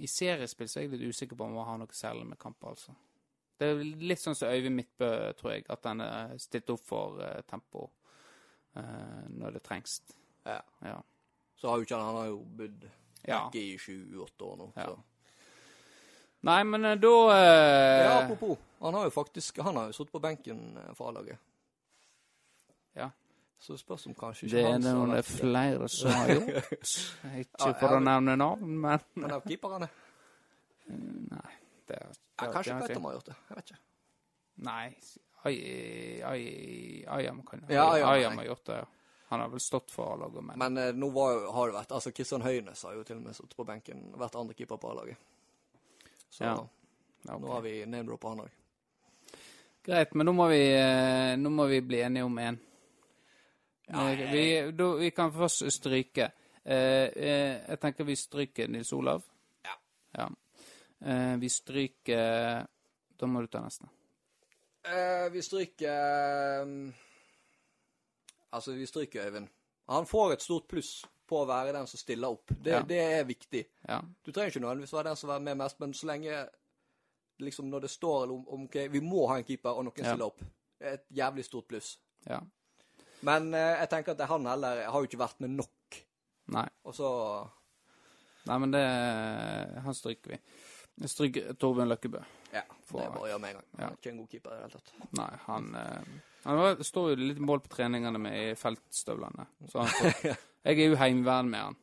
[0.00, 2.72] i seriespill så er jeg litt usikker på om han har noe særlig med kamper,
[2.72, 2.96] altså.
[3.56, 7.20] Det er litt sånn som Øyvind Midtbø, tror jeg, at han er stilt opp for
[7.22, 7.86] uh, tempo
[8.76, 9.98] uh, når det trengs.
[10.44, 10.60] Ja.
[10.84, 10.98] Ja.
[11.56, 12.88] Så har jo ikke han har jo bodd
[13.26, 13.46] Ja.
[13.54, 14.72] i 7-8 år nå.
[14.76, 14.90] Ja.
[14.90, 14.98] Så.
[16.46, 18.58] Nei, men eh, da Ja, apropos.
[18.78, 21.40] Han har jo faktisk Han har jo sittet på benken for A-laget.
[22.94, 23.08] Ja.
[23.58, 26.28] Så det spørs om kanskje ikke det han det er noen er flere som har
[26.34, 26.92] gjort.
[27.40, 29.88] Ikke for å nevne navn, men Men av keeperne?
[30.92, 31.54] Nei.
[31.88, 33.36] Det, det, Ja, kanskje Petter må ha gjort det.
[33.48, 33.80] Jeg vet ikke.
[34.56, 34.96] Nei.
[35.46, 38.84] Ai- ai- Ayam kan Ja, Ayam, har gjort det.
[39.28, 42.12] Han har vel stått for A-laget, men Men eh, nå var, har det vært Altså,
[42.14, 45.16] Kristian Høynes har jo til og med sittet på benken, vært andre keeper på A-laget.
[46.30, 46.54] Så Ja.
[47.26, 47.40] Ja, ok.
[47.42, 48.50] nå har vi name-dropper han òg.
[49.86, 52.58] Greit, men nå må vi, eh, nå må vi bli enige om én.
[53.88, 56.30] Ja, Eh, vi, da- vi kan først stryke.
[56.64, 59.22] Eh, eh, jeg tenker vi stryker Nils Olav.
[59.64, 59.74] Ja.
[60.18, 60.28] ja.
[61.04, 62.66] Eh, vi stryker
[63.20, 63.88] Da må du ta neste.
[64.86, 65.90] Eh, vi stryker
[66.62, 66.92] eh,
[68.52, 69.48] Altså, vi stryker Øyvind.
[69.88, 72.48] Han får et stort pluss på å være den som stiller opp.
[72.62, 72.82] Det, Ja.
[72.82, 73.64] det er viktig.
[73.88, 74.00] Ja.
[74.24, 76.48] Du trenger ikke nødvendigvis være den som er med mest, men så lenge
[77.38, 80.04] liksom når det står om, om okay, vi må ha en keeper, og noen Ja.
[80.12, 80.38] stiller opp,
[80.78, 81.98] det er et jævlig stort pluss.
[82.28, 82.40] ja.
[83.22, 86.02] Men eh, jeg tenker at det, han heller har jo ikke vært med nok.
[86.48, 86.68] Nei.
[86.84, 87.08] Og så
[88.46, 88.82] Nei, men det
[89.82, 90.38] Han stryker vi.
[90.96, 92.20] Jeg stryker Torbjørn Løkkebø.
[92.54, 93.66] Ja, For- det er bare å gjøre med en gang.
[93.76, 94.92] Han er ikke en god keeper i det hele tatt.
[95.18, 96.12] Nei, han eh,
[96.46, 99.46] Han var, står jo litt mål på treningene med i feltstøvlene.
[99.68, 100.30] Så han får,
[100.70, 101.76] jeg er jo heimevern med han.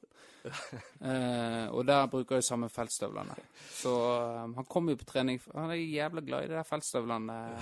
[0.43, 3.35] Eh, og der bruker jeg samme feltstøvlene.
[3.77, 7.37] Så eh, han kommer jo på trening Han er jævla glad i de der feltstøvlene.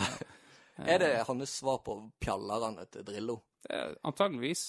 [0.82, 1.94] Er det hans svar på
[2.24, 3.36] pjallerne til Drillo?
[3.70, 4.64] Eh, antageligvis.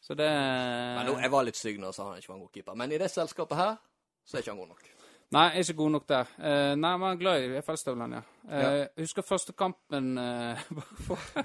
[0.00, 2.46] Så det Men nå, jeg var litt stygg når jeg sa han ikke var en
[2.46, 2.78] god keeper.
[2.80, 3.76] Men i det selskapet her,
[4.24, 4.88] så er ikke han god nok.
[5.30, 6.30] Nei, jeg er ikke god nok der.
[6.38, 8.38] Uh, nei, men jeg er glad i fjellstøvlene, ja.
[8.44, 8.70] Uh, Ja.
[8.78, 11.44] Jeg husker første kampen uh, Bare for,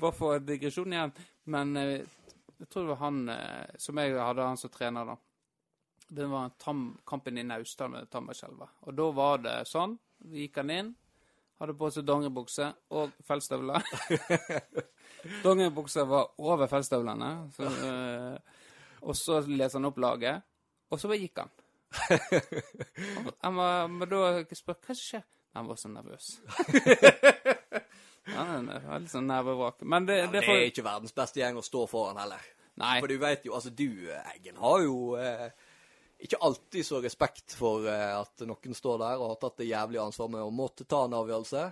[0.00, 1.12] bare for digresjon igjen.
[1.46, 2.20] Men uh,
[2.60, 5.16] jeg tror det var han eh, som jeg hadde, han som trener, da.
[6.10, 8.66] Det var en tam, kampen i Naustdal med Tammerskjelva.
[8.84, 9.94] Og da var det sånn.
[10.28, 10.90] Vi gikk han inn,
[11.62, 12.66] hadde på seg dongeribukse
[12.98, 13.86] og fellstøvler.
[15.44, 17.30] dongeribuksa var over fellstøvlene.
[17.56, 18.60] Så, eh,
[19.00, 20.44] og så leste han opp laget,
[20.92, 21.54] og så gikk han.
[23.40, 24.22] Han var, men da
[24.54, 25.24] spør hva som skjer.
[25.58, 26.28] Han var så nervøs.
[28.30, 29.82] Han er litt sånn nervevrak.
[29.82, 32.44] Men det, Ja, det det er ikke verdens beste gjeng å stå foran heller.
[32.80, 32.96] Nei.
[33.02, 33.88] For du vet jo, altså du,
[34.36, 35.50] Eggen, har jo eh,
[36.22, 40.06] ikke alltid så respekt for eh, at noen står der og har tatt det jævlige
[40.06, 41.66] ansvar med å måtte ta en avgjørelse.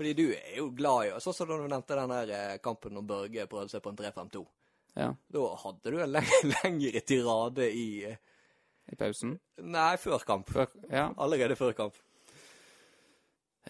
[0.00, 2.94] Fordi du er jo glad i Sånn som da du nevnte den der eh, kampen
[2.96, 4.46] når Børge prøvde seg på en 3-5-2.
[5.00, 8.16] Ja, Da hadde du en leng lengre tirade i eh,
[8.90, 9.34] i pausen.
[9.62, 10.50] Nei, før kamp.
[10.50, 11.10] Før, ja.
[11.16, 11.94] Allerede før kamp.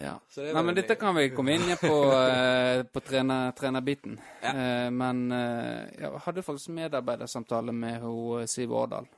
[0.01, 0.15] ja.
[0.35, 4.17] Det Nei, men dette kan vi komme inn på, uh, på trener, trenerbiten.
[4.41, 4.53] Ja.
[4.55, 8.15] Uh, men uh, jeg hadde faktisk medarbeidersamtale med ho,
[8.49, 9.09] Siv Årdal.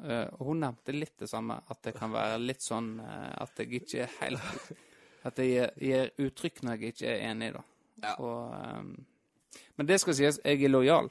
[0.00, 4.06] Og hun nevnte litt det samme, at det kan være litt sånn at jeg ikke
[4.06, 4.70] er helt
[5.28, 7.60] At jeg gir, gir uttrykk når jeg ikke er enig, da.
[8.06, 8.14] Ja.
[8.24, 11.10] Og, um, men det skal sies, jeg er lojal.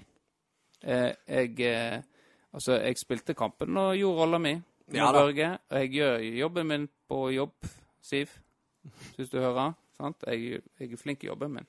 [0.81, 1.53] Jeg
[2.53, 4.53] Altså, jeg spilte kampen og gjorde rolla mi
[4.87, 5.11] med Ja.
[5.13, 5.49] Børge.
[5.69, 7.65] Og jeg gjør jobben min på jobb,
[8.01, 8.27] Siv.
[9.15, 9.73] syns du hører.
[9.97, 10.23] Sant?
[10.27, 11.67] Jeg, jeg er flink i jobben min.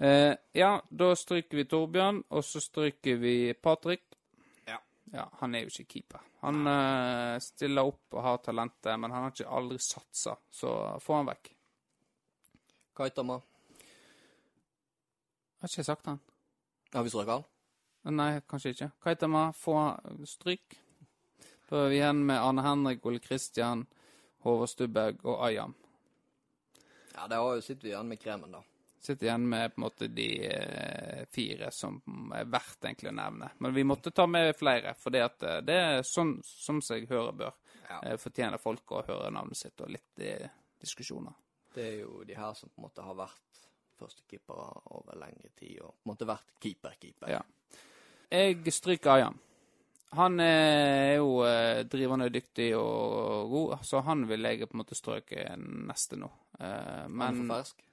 [0.00, 4.02] Eh, ja, da stryker vi Torbjørn, og så stryker vi Patrick.
[4.66, 4.78] Ja.
[5.12, 6.22] Ja, Han er jo ikke keeper.
[6.40, 11.18] Han eh, stiller opp og har talentet, men han har ikke aldri satsa, så få
[11.20, 11.52] han vekk.
[12.96, 13.36] Kaitama.
[15.60, 16.20] Har ikke jeg sagt han?
[16.94, 17.44] Har vi strøket han?
[18.08, 18.90] Nei, kanskje ikke.
[19.04, 19.76] Kaitama, få
[20.26, 20.78] stryk.
[21.68, 23.84] Da er vi igjen med Arne Henrik, Ole Kristian,
[24.42, 25.74] Håvard Stubberg og Ayam.
[27.14, 28.62] Ja, det sitter vi igjen med kremen, da.
[29.00, 32.00] Sitter igjen med på en måte de eh, fire som
[32.36, 33.52] er verdt egentlig å nevne.
[33.58, 37.36] Men vi måtte ta med flere, for det, eh, det er sånn som seg hører
[37.36, 37.54] bør.
[37.86, 38.00] Ja.
[38.02, 40.34] Eh, fortjener folk å høre navnet sitt og litt i
[40.80, 41.36] diskusjoner.
[41.74, 43.64] Det er jo de her som på en måte har vært
[44.00, 47.32] førstekeepere over lengre tid, og på en måte vært keeper-keeper.
[47.36, 47.40] Ja.
[48.30, 49.38] Jeg stryker Ayan.
[50.18, 54.96] Han er jo eh, drivende dyktig og god, så han vil jeg på en måte
[54.98, 56.26] strøke neste nå.
[56.58, 57.84] Eh, Men er for fersk.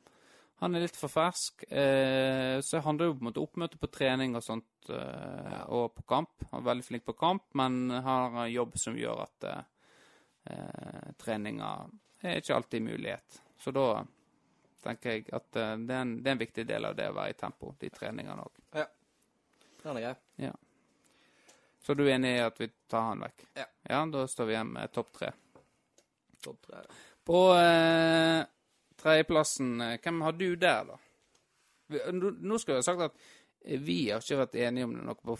[0.64, 1.66] han er litt for fersk.
[1.70, 6.08] Eh, så handler jo på en måte oppmøte på trening og sånt, eh, og på
[6.10, 6.48] kamp.
[6.52, 9.50] Han er veldig flink på kamp, men har en jobb som gjør at
[11.20, 11.70] treninga
[12.24, 13.42] er ikke alltid mulighet.
[13.60, 13.90] Så da
[14.82, 17.34] tenker jeg at det, er en, det er en viktig del av det å være
[17.34, 18.62] i tempo, de treningene òg.
[19.84, 20.16] Den er grei.
[21.88, 23.44] Så du er enig i at vi tar han vekk?
[23.56, 23.66] Ja.
[23.88, 25.30] Ja, da står vi igjen med topp tre.
[26.44, 26.82] Topp tre.
[27.24, 28.42] På eh,
[29.00, 30.98] tredjeplassen, eh, hvem har du der, da?
[32.12, 33.16] Nå, skulle jeg ha sagt at
[33.64, 35.38] eh, vi har ikke vært enige om det noe på,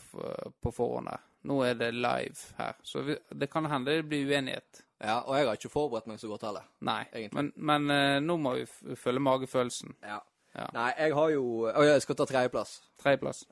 [0.64, 1.28] på forhånd her.
[1.52, 4.86] Nå er det live her, så vi, det kan hende det blir uenighet.
[5.04, 6.66] Ja, og jeg har ikke forberedt meg så godt heller.
[6.88, 7.36] Nei, Egentlig.
[7.36, 10.00] men, men eh, nå må vi følge magefølelsen.
[10.08, 10.24] Ja.
[10.56, 10.72] Ja.
[10.74, 12.80] Nei, jeg har jo Å, jeg skal ta tredjeplass.
[13.04, 13.44] Tredjeplass.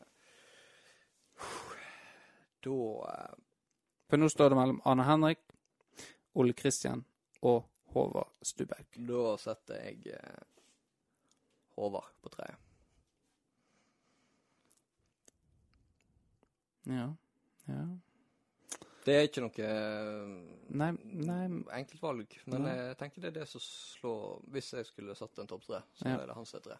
[2.65, 2.75] Da
[3.11, 3.35] eh,
[4.09, 5.39] For nå står det mellom Arne Henrik,
[6.35, 7.03] Ole Kristian
[7.45, 7.63] og
[7.95, 8.85] Håvard Stubberg.
[9.07, 10.43] Da setter jeg eh,
[11.77, 12.61] Håvard på treet.
[16.85, 17.07] Ja.
[17.65, 17.83] ja.
[19.05, 20.33] Det er ikke noe eh,
[20.77, 20.91] Nei,
[21.25, 21.39] nei
[21.79, 22.73] enkeltvalg, men Nei.
[22.91, 26.09] jeg tenker det er det som slår Hvis jeg skulle satt en topp tre, så
[26.09, 26.19] Ja.
[26.21, 26.77] er det han som er tre.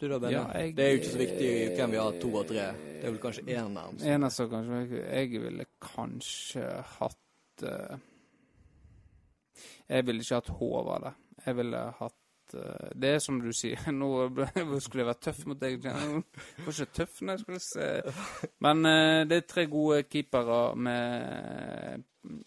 [0.00, 0.32] Du da, Benny?
[0.34, 2.64] Ja, jeg- Det er jo ikke så viktig hvem vi har to og tre.
[2.82, 4.04] Det er vel kanskje én nærmest.
[4.04, 6.64] Eneste kanskje Jeg ville kanskje
[6.98, 7.98] hatt eh,
[9.88, 11.14] Jeg ville ikke hatt Håvard der.
[11.46, 12.14] Jeg ville hatt
[12.94, 14.08] Det er som du sier, nå
[14.80, 15.84] skulle jeg vært tøff mot deg.
[15.84, 15.94] Jeg
[16.64, 17.86] var ikke tøff jeg skulle se
[18.64, 22.04] Men eh, det er tre gode keepere med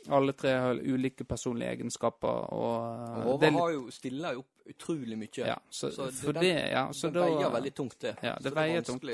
[0.10, 4.39] Alle tre har ulike personlige egenskaper, og Og eh, Håvard det har jo stilla jo
[4.45, 5.43] opp utrolig mye.
[5.47, 8.16] ja, så, så det- det, ja, så det da veier veldig tungt, det.
[8.24, 9.05] Ja, det er veier tungt.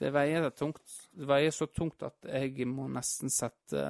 [0.00, 0.96] Det veier tungt.
[1.14, 3.84] Det veier så tungt at jeg må nesten sette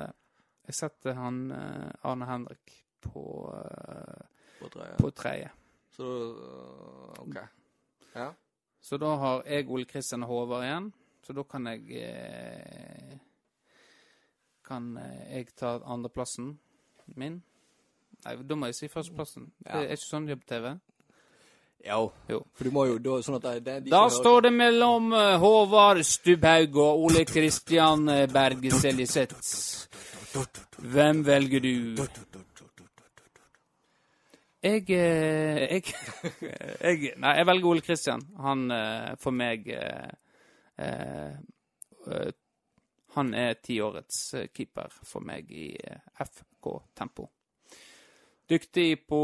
[0.67, 2.73] Jeg setter han eh, Arne Henrik
[3.05, 3.23] på,
[3.53, 4.23] eh,
[4.61, 4.97] På tredje.
[5.01, 5.51] på tredje.
[5.97, 7.37] Så øh, OK.
[8.15, 8.33] Ja.
[8.81, 10.93] Så da har jeg Ole Kristian Håvard igjen.
[11.23, 13.19] Så da kan jeg eh,
[14.69, 16.59] Kan eh, jeg ta andreplassen
[17.07, 17.43] min?
[18.25, 19.51] Nei, da må jeg si førsteplassen.
[19.61, 20.71] Det er ikke sånn de er på TV.
[21.85, 22.13] Jo.
[22.29, 22.39] Jo.
[22.57, 25.13] For du må jo da sånn at det, det, de Da hører står det mellom
[25.13, 29.37] eh, Håvard Stubhaug og Ole Kristian Berge Seljeseth.
[30.81, 31.75] Hvem velger du?
[34.65, 35.83] Jeg, eh, jeg,
[36.81, 38.23] jeg Nei, jeg velger Ole Kristian.
[38.41, 41.35] Han eh, for meg eh,
[43.15, 44.23] Han er tiårets
[44.57, 45.69] keeper for meg i
[46.17, 47.29] FK Tempo.
[48.49, 49.21] Dyktig på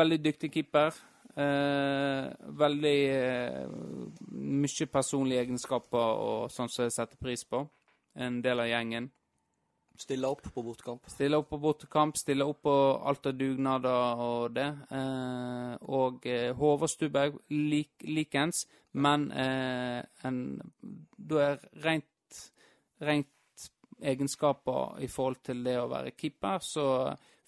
[0.00, 0.96] Veldig dyktig keeper.
[2.62, 2.98] Veldig
[4.32, 7.62] mye personlige egenskaper og sånn som jeg setter pris på.
[8.16, 9.12] En del av gjengen.
[9.98, 11.08] Stille opp på bortekamp.
[11.10, 12.74] Stille opp på bortekamp, stille opp på
[13.10, 14.68] alt av dugnader og det.
[14.90, 20.40] Eh, og eh, Håvard Stubberg lik, likens, men eh, en,
[21.16, 22.40] da er rent,
[23.04, 23.68] rent
[24.02, 26.86] egenskaper i forhold til det å være keeper, så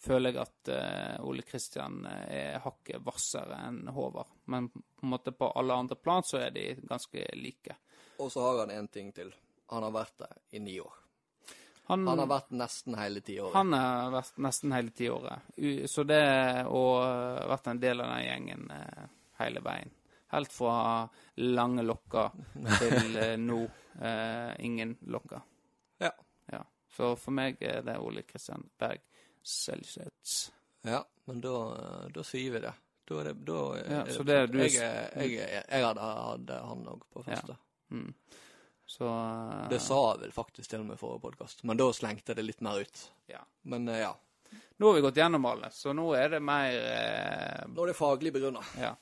[0.05, 4.37] føler jeg at eh, Ole Kristian er hakket hvassere enn Håvard.
[4.53, 7.79] Men på en måte på alle andre plan så er de ganske like.
[8.21, 9.33] Og så har han én ting til.
[9.73, 11.04] Han har vært der i ni år.
[11.87, 13.53] Han, Han har vært nesten hele tiåret.
[13.59, 15.51] Han har vært nesten hele tiåret.
[15.91, 16.23] Så det
[16.71, 16.83] å
[17.51, 19.03] vært en del av den gjengen eh,
[19.43, 19.91] hele veien.
[20.33, 20.77] Helt fra
[21.45, 22.31] lange lokker
[22.81, 23.59] til eh, nå
[24.01, 25.43] eh, ingen lokker.
[26.01, 26.11] Ja.
[26.51, 26.63] Ja.
[26.97, 29.05] Så for meg er det Ole Kristian Berg
[29.45, 30.51] Seljeseth.
[30.89, 31.53] Ja, men da,
[32.15, 32.73] da sier vi det.
[33.05, 37.05] Da er det, da er Ja, det jeg, jeg, er- jeg hadde, hadde han òg
[37.13, 37.57] på første.
[37.93, 38.15] Mm.
[38.99, 42.31] Så uh, Det sa jeg vel faktisk til og med forrige podkast, men da slengte
[42.31, 43.01] jeg det litt mer ut.
[43.27, 43.41] Ja.
[43.67, 44.13] Men uh, ja.
[44.79, 47.97] Nå har vi gått gjennom alle, så nå er det mer uh, Nå er det
[47.99, 48.63] faglig begrunna.
[48.79, 48.95] Ja.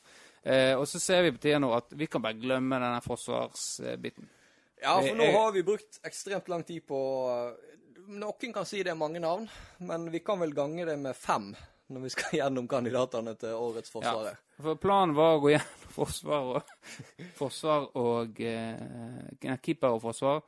[0.74, 4.24] Og så ser vi på tida nå at vi kan bare glemme denne forsvarsbiten.
[4.82, 6.98] Ja, for nå har vi brukt ekstremt lang tid på
[8.10, 9.44] Noen kan si det er mange navn,
[9.86, 11.52] men vi kan vel gange det med fem
[11.92, 14.40] når vi skal gjennom kandidatene til årets forsvarer.
[14.58, 16.74] For planen var å gå gjennom forsvar og,
[17.40, 20.42] forsvar og eh, keeper og forsvar.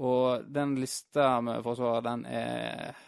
[0.00, 3.06] Og den lista med forsvar, den er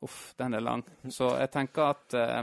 [0.00, 0.84] Uff, den er lang.
[1.10, 2.42] Så jeg tenker at eh,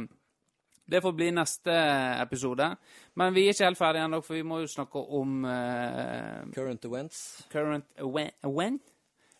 [0.86, 1.76] det får bli neste
[2.22, 2.68] episode.
[3.16, 6.86] Men vi er ikke helt ferdige ennå, for vi må jo snakke om eh, Current
[6.86, 7.48] events.
[7.52, 8.80] current when?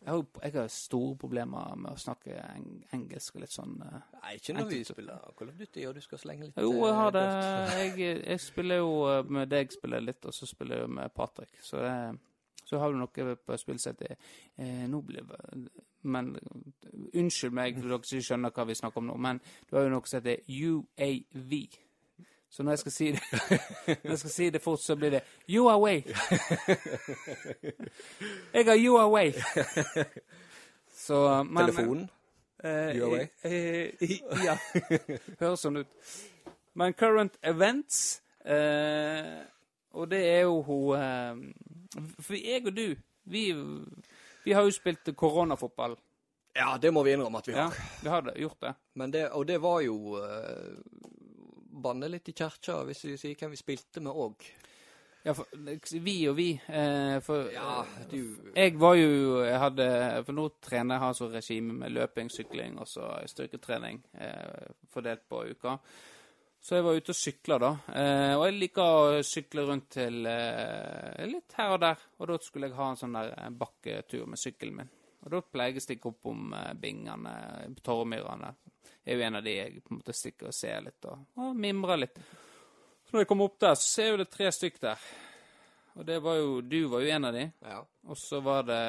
[0.06, 3.96] Jeg, har, jeg har store problemer med å snakke eng engelsk og litt sånn eh,
[4.20, 6.94] Nei, ikke når vi spiller Call of Duty og du skal slenge litt Jo, jeg
[7.00, 7.24] har det.
[7.26, 11.14] eh, Jeg, jeg spiller jo eh, med deg spiller litt, og så spiller jeg med
[11.18, 11.58] Patrick.
[11.66, 11.96] Så, det,
[12.70, 14.22] så har du noe på spillsettet.
[14.62, 15.42] Eh, nå blir det
[16.06, 16.36] Men
[17.18, 19.40] unnskyld meg for dere som ikke skjønner hva vi snakker om nå, men
[19.70, 21.56] du har jo noe som heter UAV.
[22.50, 23.22] Så når jeg skal si det
[24.04, 26.02] Når jeg skal si det fort, så blir det You are way!
[28.54, 29.34] Jeg har you are way!
[30.96, 32.10] Så men, Telefonen.
[32.64, 34.10] Eh, You are eh, eh,
[34.46, 34.56] ja.
[35.40, 35.88] Høres sånn ut.
[36.76, 39.44] Men current events eh,
[39.96, 41.36] Og det er jo hun eh,
[42.24, 42.96] For jeg og du,
[43.32, 43.44] vi,
[44.46, 45.96] vi har jo spilt koronafotball.
[46.56, 47.76] Ja, det må vi innrømme at vi Ja, har.
[48.04, 48.74] vi har det, gjort det.
[48.96, 49.96] Men det, og det var jo
[51.76, 54.48] Banne litt i kirka hvis vi sier hvem vi spilte med òg.
[55.26, 55.50] Ja, for,
[56.06, 56.52] vi og vi.
[56.54, 57.80] Eh, for Ja,
[58.12, 59.88] du Jeg var jo jeg hadde,
[60.28, 65.26] For nå trener jeg har så regime med løping, sykling og så styrketrening eh, fordelt
[65.30, 65.80] på uka.
[66.66, 67.68] Så jeg var ute og sykla, da.
[67.94, 72.06] Eh, og jeg liker å sykle rundt til eh, litt her og der.
[72.18, 74.90] Og da skulle jeg ha en sånn der eh, bakketur med sykkelen min.
[75.26, 77.36] Og da pleier jeg å stikke opp om eh, Bingene,
[77.86, 78.52] Torvmyrene.
[79.06, 81.24] Det er jo en av de jeg på en måte stikker og ser litt og,
[81.42, 82.20] og mimrer litt.
[83.06, 85.08] Så når jeg kommer opp der, så ser jeg jo det tre stykk der.
[85.96, 87.44] Og det var jo Du var jo en av de.
[87.66, 87.82] Ja.
[88.06, 88.84] Og så var det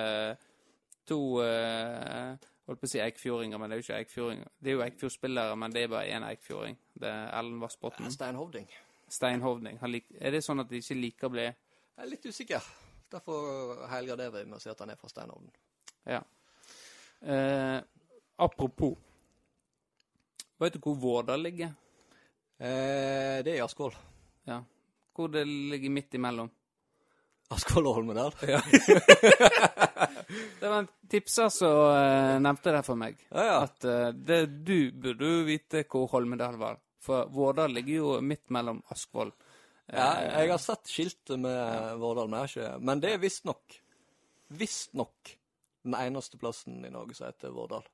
[1.09, 4.49] to eh, Holdt på å si eikfjordinger, men det er jo ikke eikfjordinger.
[4.59, 6.75] Det er jo eikfjordspillere, men det er bare én eikfjording.
[6.99, 8.09] Det er Ellen Vassbotn.
[8.11, 8.67] Stein Hovding.
[9.07, 9.79] Stein Hovding.
[9.79, 12.67] Er det sånn at de ikke liker å bli Jeg er litt usikker.
[13.15, 15.53] Derfor helgarderer vi med å si at han er fra Steinhovden.
[16.07, 16.23] Ja.
[17.21, 17.81] Eh,
[18.37, 18.97] apropos.
[20.59, 21.75] Vet du hvor Vårdal ligger?
[22.59, 23.93] Eh, det er Askvoll.
[24.49, 24.63] Ja.
[25.17, 26.49] Hvor det ligger midt imellom?
[27.53, 28.33] Askvoll og Holmedal.
[28.55, 28.61] Ja.
[30.61, 33.21] det var en tipser som eh, nevnte det for meg.
[33.31, 33.59] Ja, ja.
[33.67, 36.81] At eh, det, du burde jo vite hvor Holmedal var.
[37.03, 39.35] For Vårdal ligger jo midt mellom Askvoll.
[39.93, 40.09] ja.
[40.41, 42.49] Jeg har sett skiltet med Vårdal, men,
[42.83, 43.77] men det er visstnok
[44.59, 45.37] Visstnok
[45.87, 47.87] den eneste plassen i Norge som heter Vårdal.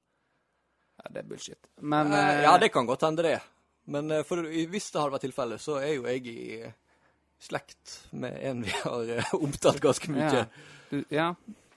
[1.01, 1.68] Ja, det er bullshit.
[1.80, 3.40] Men Eh, eh, ja, det kan godt hende det.
[3.84, 6.72] Men eh, for, hvis det hadde vært tilfellet, så er jo jeg i
[7.43, 10.47] slekt med en vi har eh, omtalt ganske mye.
[10.93, 11.05] Ja.
[11.11, 11.28] Ja.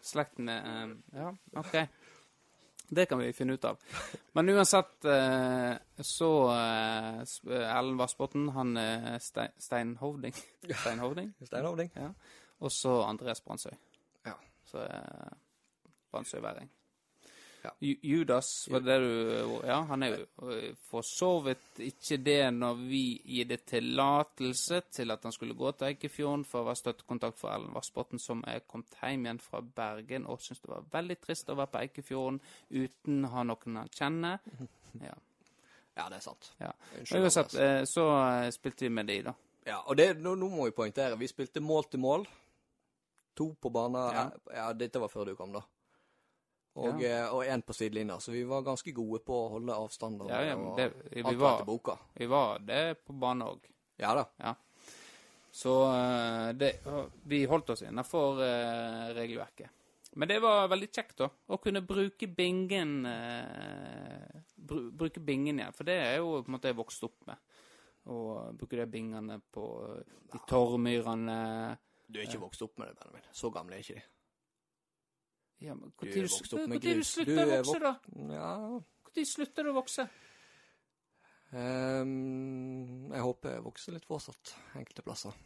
[0.05, 1.77] slekt med eh, Ja, OK.
[2.85, 3.79] Det kan vi finne ut av.
[4.37, 5.73] Men uansett eh,
[6.05, 8.77] så eh, Ellen Vassbotn, han
[9.19, 10.75] Stein, Steinhovding Hovding.
[10.77, 11.33] Stein Hovding?
[11.41, 11.89] Stein Hovding.
[11.95, 12.11] Ja.
[12.61, 13.73] Og så Andres Brandsøy.
[14.27, 14.35] Ja.
[14.69, 14.85] Så
[16.15, 16.71] Brandsøyværing.
[17.65, 17.71] Ja.
[18.01, 20.25] Judas, var det du Ja, han er jo
[20.89, 25.71] for så vidt ikke det når vi gir det tillatelse til at han skulle gå
[25.71, 29.63] til Eikefjorden for å være støttekontakt for Ellen Vassbotn, som er kommet hjem igjen fra
[29.65, 32.39] Bergen og syntes det var veldig trist å være på Eikefjorden
[32.69, 34.45] uten å ha noen han kjenner.
[35.03, 35.11] Ja.
[35.95, 36.53] Ja, det er sant.
[36.59, 36.69] ja.
[36.99, 39.33] Unnskyld, Uansett, eh, så eh, spilte vi med de, da.
[39.67, 41.17] Ja, og det, nå, nå må vi poengtere.
[41.19, 42.23] Vi spilte mål til mål.
[43.35, 43.99] To på banen.
[44.15, 44.23] Ja.
[44.23, 44.55] Ja.
[44.59, 45.65] ja, dette var før du kom, da.
[46.75, 47.29] Og ja.
[47.31, 48.17] og en på sidelinja.
[48.19, 50.25] Så vi var ganske gode på å holde avstand.
[50.25, 51.97] Og, Ja, ja, det, vi, alt var var, etter boka.
[52.13, 53.69] vi var det på bane òg.
[54.01, 54.55] Ja da.
[55.55, 56.73] Så eh, det,
[57.31, 59.71] vi holdt oss innafor eh, regelverket.
[60.15, 61.27] Men det var veldig kjekt, da.
[61.27, 65.75] Å kunne bruke bingen eh, br Bruke bingen igjen.
[65.75, 67.39] For det er jo på en måte jeg vokste opp med.
[68.11, 68.19] Å
[68.55, 71.39] bruke de bingene på eh, de torvmyrene
[72.07, 73.27] Du er ikke vokst opp med det, Benjamin.
[73.35, 74.05] Så gamle er ikke de.
[75.59, 77.93] Ja, men Du tid, Når vokst opp med du slutter Du å vokse, vok- da?
[78.35, 78.51] Ja
[79.15, 80.07] Når slutter du å vokse?
[81.55, 85.31] Um, Jeg håper jeg vokser litt fortsatt, enkelte plasser.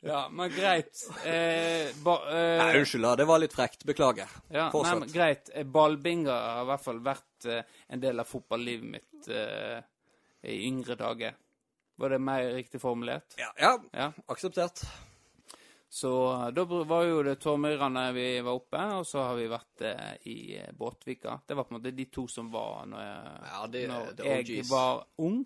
[0.00, 1.00] Ja, men greit.
[1.24, 3.06] Eh, ba, eh, Nei, unnskyld.
[3.18, 3.84] Det var litt frekt.
[3.88, 4.30] Beklager.
[4.52, 5.50] Ja, nei, men greit.
[5.54, 9.80] Eh, Ballbinger har i hvert fall vært eh, en del av fotballivet mitt eh,
[10.50, 11.36] i yngre dager.
[11.96, 13.34] Var det mer riktig formulert?
[13.38, 13.74] Ja, ja.
[13.92, 14.12] Ja.
[14.26, 14.82] Akseptert.
[15.94, 19.84] Så eh, da var jo det Tormyrene vi var oppe, og så har vi vært
[19.86, 21.36] eh, i eh, Båtvika.
[21.46, 24.32] Det var på en måte de to som var når jeg, Ja, det- når det
[24.56, 25.44] jeg var ung.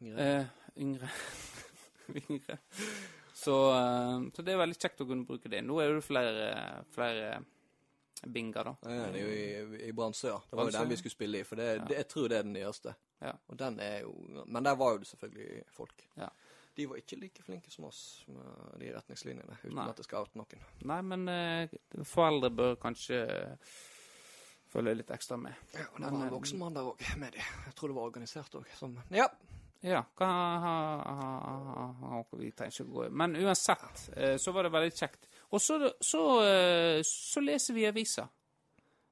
[0.00, 0.24] Yngre.
[0.24, 0.46] Eh,
[0.80, 1.10] yngre.
[2.30, 2.58] yngre.
[3.36, 5.60] Så, eh, så det er veldig kjekt å kunne bruke det.
[5.68, 6.48] Nå er det flere,
[6.96, 7.28] flere
[8.32, 8.76] binger, da.
[8.88, 10.40] Ja, det er jo i, i Brannsøya.
[10.48, 12.48] Det var jo den vi skulle spille i, for det, det, jeg tror det er
[12.48, 12.96] den nyeste.
[13.20, 13.32] Ja.
[13.48, 16.04] Og den er jo Men der var jo det selvfølgelig folk.
[16.16, 16.28] Ja.
[16.76, 19.86] De var ikke like flinke som oss med de retningslinjene, uten Nei.
[19.88, 20.60] at det skal oute noen.
[20.84, 21.68] Nei, men eh,
[22.04, 23.22] foreldre bør kanskje
[24.68, 25.54] følge litt ekstra med.
[25.72, 27.44] Ja, og det var eh, en voksen mann der òg, med de.
[27.66, 28.66] Jeg tror det var organisert òg.
[28.76, 29.28] Som Ja.
[29.86, 34.72] Ja, hva ha- ha- ha- Vi trenger ikke gå Men uansett, eh, så var det
[34.72, 35.28] veldig kjekt.
[35.52, 38.26] Og så, så, eh, så leser vi aviser.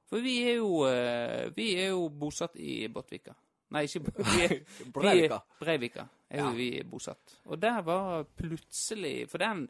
[0.09, 3.33] For vi er jo, eh, vi er jo bosatt i Båtvika.
[3.73, 4.53] Nei, ikke vi er,
[4.93, 5.39] Breivika.
[5.41, 6.51] Vi, Breivika er jo Ja.
[6.53, 7.37] vi bosatt.
[7.45, 9.69] Og der var plutselig For den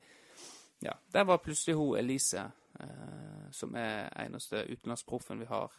[0.84, 5.72] Ja, der var plutselig hun Elise, eh, som er eneste utenlandsproffen vi har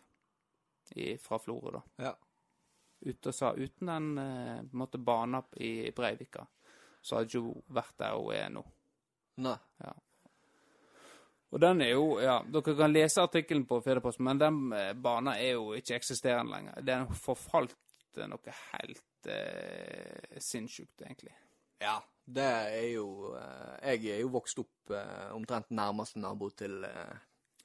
[0.97, 2.15] i, fra Florø, da Ja.
[3.07, 6.47] ute og sa uten den eh, på en måte bana i Breivika,
[7.03, 8.65] så hadde hun vært der hun er nå.
[9.37, 9.57] Nei.
[11.53, 15.37] Og den er jo Ja, dere kan lese artikkelen på Firdaposten, men den eh, bana
[15.39, 16.81] er jo ikke eksisterende lenger.
[16.83, 17.86] Den forfalt til
[18.31, 21.35] noe helt eh, sinnssykt, egentlig.
[21.83, 26.85] Ja, det er jo eh, Jeg er jo vokst opp eh, omtrent nærmeste nabo til
[26.89, 27.17] eh,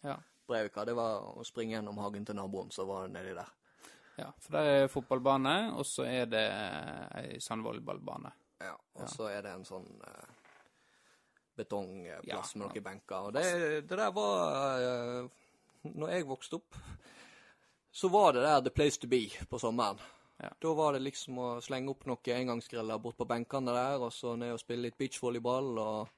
[0.03, 0.17] Ja.
[0.47, 0.83] Breivika.
[0.85, 3.51] Det var å springe gjennom hagen til naboen, så var det nedi der.
[4.17, 6.43] ja for der er fotballbane, og så er det
[7.15, 8.31] ei sandvolleyballbane.
[8.59, 9.07] Ja, og Ja.
[9.07, 9.87] så er det en sånn
[11.55, 13.27] betongplass Ja, med noen benker.
[13.29, 13.43] Og det,
[13.87, 15.29] det der var eh,
[15.83, 16.75] Når jeg vokste opp,
[17.91, 19.99] så var det der the place to be på sommeren.
[20.41, 20.49] Ja.
[20.59, 24.33] Da var det liksom å slenge opp noen engangsgriller bort på benkene der, og så
[24.39, 26.09] ned og spille litt beachvolleyball og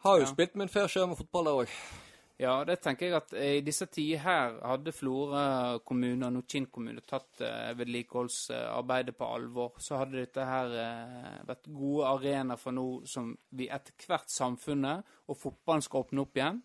[0.00, 0.30] Har jo Ja.
[0.32, 1.68] spilt min fair share med fotball der òg.
[2.40, 6.70] Ja, det tenker jeg at eh, i disse tider her hadde Florø kommune og Nordkinn
[6.72, 12.72] kommune tatt eh, vedlikeholdsarbeidet på alvor, så hadde dette her eh, vært gode arenaer for
[12.72, 16.62] noe som vi etter hvert samfunnet og fotballen skal åpne opp igjen.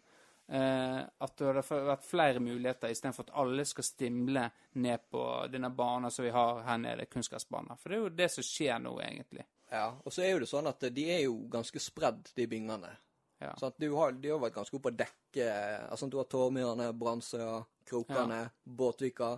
[0.47, 4.43] Eh, at det hadde vært flere muligheter istedenfor at alle skal stimle
[4.77, 7.79] ned på denne banen som vi har her nede, kunstgressbanen.
[7.81, 9.45] For det er jo det som skjer nå, egentlig.
[9.73, 12.91] Ja, og så er jo det sånn at de er jo ganske spredd, de bingene.
[13.41, 13.55] Ja.
[13.59, 15.47] Sånn at du har, de har vært ganske oppe på å dekke
[15.91, 17.57] altså Du har Tormyrene, Brannsøya,
[17.89, 19.33] Krokane, Båtvika.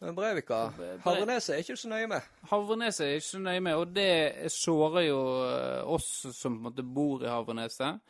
[0.00, 2.30] Men Breivika Bre- Havreneset er ikke så nøye med.
[2.50, 5.18] Havreneset er ikke så nøye med, og det sårer jo
[5.48, 8.00] eh, oss som på en måte bor i Havreneset.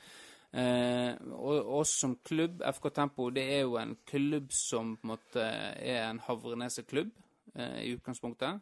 [0.55, 5.11] Eh, og oss som klubb, FK Tempo, det er jo en klubb som på en
[5.17, 7.11] måte er en Havreneset-klubb
[7.55, 8.61] eh, i utgangspunktet.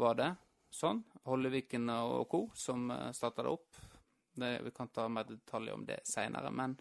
[0.00, 0.30] Var det
[0.74, 1.04] sånn?
[1.30, 2.40] Holleviken og co.
[2.54, 3.78] som uh, starta det opp.
[4.40, 6.76] Det, vi kan ta mer detaljer om det seinere, men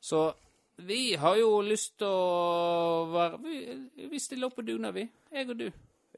[0.00, 0.32] Så
[0.76, 3.58] vi har jo lyst til å være Vi,
[4.10, 5.06] vi stiller opp på dugnad, vi.
[5.30, 5.68] Jeg og du.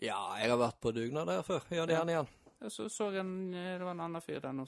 [0.01, 1.67] Ja, jeg har vært på dugnad der før.
[1.71, 2.33] Gjør det gjerne igjen.
[2.63, 4.67] Ja, så så jeg en, det var en annen fyr der nå,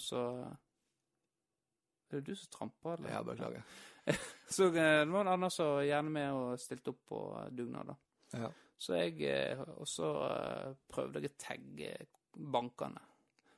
[2.07, 3.11] så Er det du som tramper, eller?
[3.11, 3.63] Ja, beklager.
[4.49, 7.91] Så eh, det var en annen som gjerne med og stilte opp på eh, dugnad,
[7.91, 7.97] da.
[8.37, 8.51] Ja.
[8.79, 11.93] Så jeg også Og så eh, prøvde jeg å tagge
[12.37, 13.03] bankene.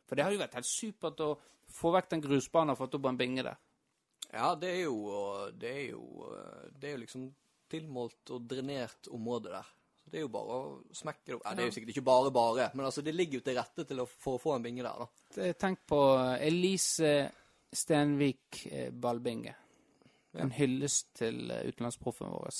[0.08, 1.34] For det har jo vært helt supert å
[1.68, 3.58] få vekk den grusbanen og fått opp en binge der.
[4.30, 4.96] Ja, det er jo
[5.52, 6.30] Det er jo,
[6.72, 7.26] det er jo liksom
[7.68, 9.74] tilmålt og drenert område der.
[10.00, 11.42] Så det er jo bare å smekke det opp.
[11.44, 13.84] Ja, det er jo sikkert ikke bare bare, men altså det ligger jo til rette
[13.84, 15.50] til å, få, få en binge der, da.
[15.60, 16.00] Tenk på
[16.40, 17.12] Elise
[17.72, 19.54] Stenvik eh, ballbinge.
[20.38, 22.50] En hyllest til eh, utenlandsproffen vår.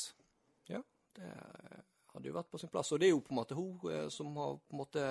[1.19, 1.31] Det
[2.15, 2.93] hadde jo vært på sin plass.
[2.95, 5.07] Og det er jo på en måte hun eh, som har på en måte,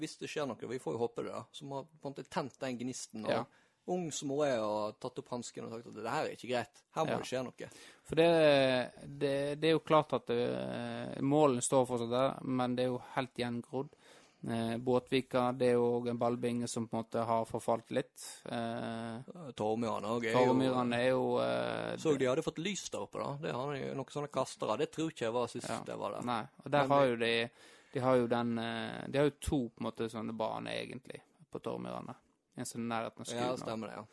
[0.00, 2.24] hvis det skjer noe, vi får jo håpe det, da, som har på en måte
[2.32, 3.26] tent den gnisten.
[3.26, 3.42] Og Ja.
[3.90, 6.50] ung som hun er, og tatt opp hansken og sagt at det her er ikke
[6.52, 6.82] greit.
[6.94, 7.18] Her må Ja.
[7.18, 7.68] det skje noe.
[8.06, 8.28] For det,
[9.18, 13.00] det, det er jo klart at det, målene står fortsatt der, men det er jo
[13.16, 13.96] helt gjengrodd.
[14.48, 18.22] Eh, Båtvika det er jo en ballbinge som på en måte har forfalt litt.
[18.48, 20.54] Eh, Tormyrene òg er jo
[20.96, 23.34] er jo eh, Så de hadde fått lys der oppe, da.
[23.42, 24.78] Det har de noen sånne kastere.
[24.80, 25.82] Det tror ikke jeg var sist Ja.
[25.86, 26.24] jeg var der.
[26.24, 27.50] Nei, og der Men har jo de
[27.92, 31.20] De har jo den eh, De har jo to på en måte sånne baner, egentlig,
[31.52, 32.14] på Torvmyrene.
[32.56, 33.58] En sånn nærheten av Ja, skuden.
[33.66, 34.04] stemmer det, ja.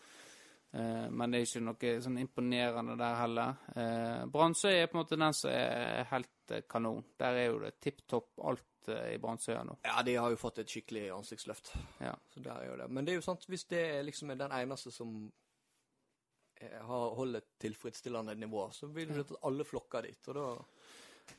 [0.73, 3.55] Eh, men det er ikke noe sånn imponerende der heller.
[3.75, 7.03] Eh, Bransøy er på en måte den som er helt eh, kanon.
[7.19, 9.79] Der er jo det tipp topp alt eh, i Brannsøya nå.
[9.87, 11.73] Ja, de har jo fått et skikkelig ansiktsløft.
[12.03, 12.13] Ja.
[12.33, 12.89] Så der er jo det.
[12.91, 15.27] Men det er jo sant, hvis det liksom er den eneste som
[16.61, 20.27] har holder et tilfredsstillende nivå, så vil det at alle flokker dit.
[20.27, 20.47] Og da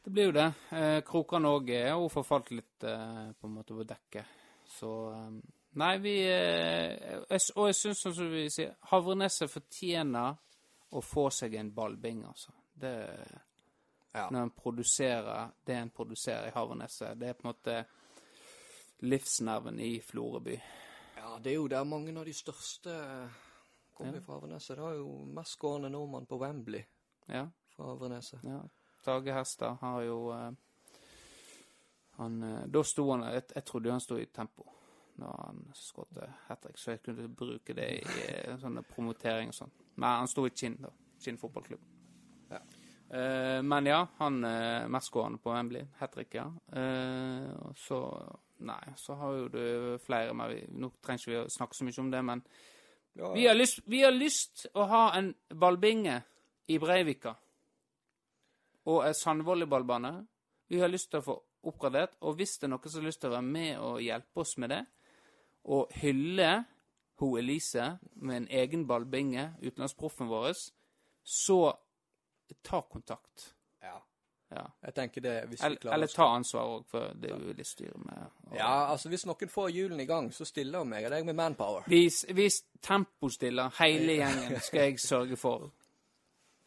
[0.05, 0.53] Det blir jo det.
[0.71, 4.35] Eh, Krokan òg er jo forfalt litt eh, på en måte på dekket.
[4.69, 5.39] Så eh,
[5.79, 10.37] Nei, vi Og jeg syns, som vi sier, Havreneset fortjener
[10.91, 12.53] å få seg en ballbing, altså.
[12.73, 12.95] Det
[14.19, 14.29] Ja.
[14.35, 17.85] Når en produserer det en produserer i Havreneset, det er på en måte
[19.07, 20.57] livsnerven i Floreby.
[21.17, 22.95] Ja, det er jo der mange av de største
[23.95, 24.21] kommer Ja.
[24.21, 24.77] fra Havreneset.
[24.77, 26.83] Det har jo mestgående nordmann på Wembley
[27.29, 27.47] Ja.
[27.77, 28.41] fra Havreneset.
[28.45, 28.61] ja.
[29.05, 30.51] Tage Hestad har jo eh,
[32.19, 34.65] Han eh, Da sto han jeg, jeg trodde han sto i tempo
[35.19, 39.55] når han skåret hat trick, så jeg kunne bruke det i eh, sånne promotering og
[39.55, 39.71] sånn.
[39.97, 40.91] Men han sto i Kinn, da.
[41.21, 41.81] Kinn fotballklubb.
[42.51, 42.59] Ja.
[43.11, 45.87] Eh, men ja, han eh, mestskårende på Wembley.
[45.99, 46.53] Hat trick, ja.
[46.73, 48.03] Eh, så
[48.59, 52.01] Nei, så har jo du flere men Nå trenger ikke vi å snakke så mye
[52.03, 52.41] om det, men
[53.15, 56.17] Ja, vi har lyst, vi har lyst å ha en ballbinge
[56.67, 57.37] i Breivika.
[58.91, 60.13] Og en sandvolleyballbane.
[60.69, 61.37] Vi har lyst til å få
[61.71, 62.19] oppgradert.
[62.21, 64.57] Og hvis det er noen som har lyst til å være med og hjelpe oss
[64.59, 64.83] med det,
[65.69, 66.51] og hylle
[67.19, 67.89] hun Elise
[68.23, 70.55] med en egen ballbinge, utenlandsproffen vår,
[71.25, 71.59] så
[72.63, 73.55] ta kontakt.
[73.83, 74.01] ja.
[74.51, 74.63] Ja.
[74.83, 77.53] Jeg tenker det hvis vi Eller, klarer eller ta ansvar òg, for det er jo
[77.53, 80.89] litt styr med og- Ja, altså hvis noen får hjulene i gang, så stiller og
[81.11, 81.85] deg med manpower.
[81.87, 85.71] Vi, Tempo tempostiller, hele gjengen skal jeg sørge for.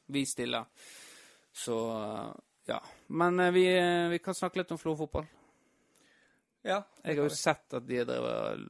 [0.07, 0.65] Vi stiller.
[1.53, 1.73] Så
[2.67, 2.79] ja.
[3.07, 5.25] Men eh, vi, eh, vi kan snakke litt om Florfotball.
[6.63, 6.83] Ja.
[7.03, 8.69] Jeg har jo sett at de drevet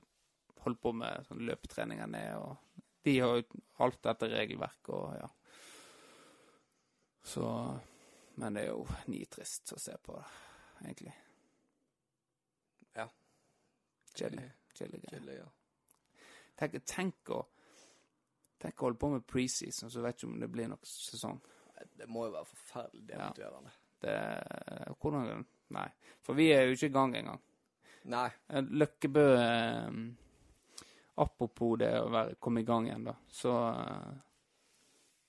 [0.64, 5.28] holdt på med sånn løpetreninger ned, og de har jo alt dette regelverket og ja.
[7.24, 7.80] Så
[8.36, 10.15] Men det er jo nitrist å se på,
[10.82, 11.13] egentlig.
[12.95, 13.05] Ja.
[14.15, 14.47] Kjedelig.
[14.74, 15.09] Kjedelig.
[15.11, 15.49] Kjedelig, ja.
[16.57, 17.41] Tenk, tenk, å,
[18.61, 21.39] tenk å holde på med preseason, så vet du om det blir nok sesong.
[21.97, 23.17] Det må jo være forferdelig Ja.
[23.17, 23.72] demotiverende.
[24.01, 24.15] Det,
[25.01, 25.88] hvordan Nei.
[26.26, 27.41] For vi er jo ikke i gang engang.
[28.11, 28.28] Nei.
[28.49, 29.91] Løkkebø eh,
[31.22, 34.13] Apropos det å være, komme i gang igjen, da, så eh,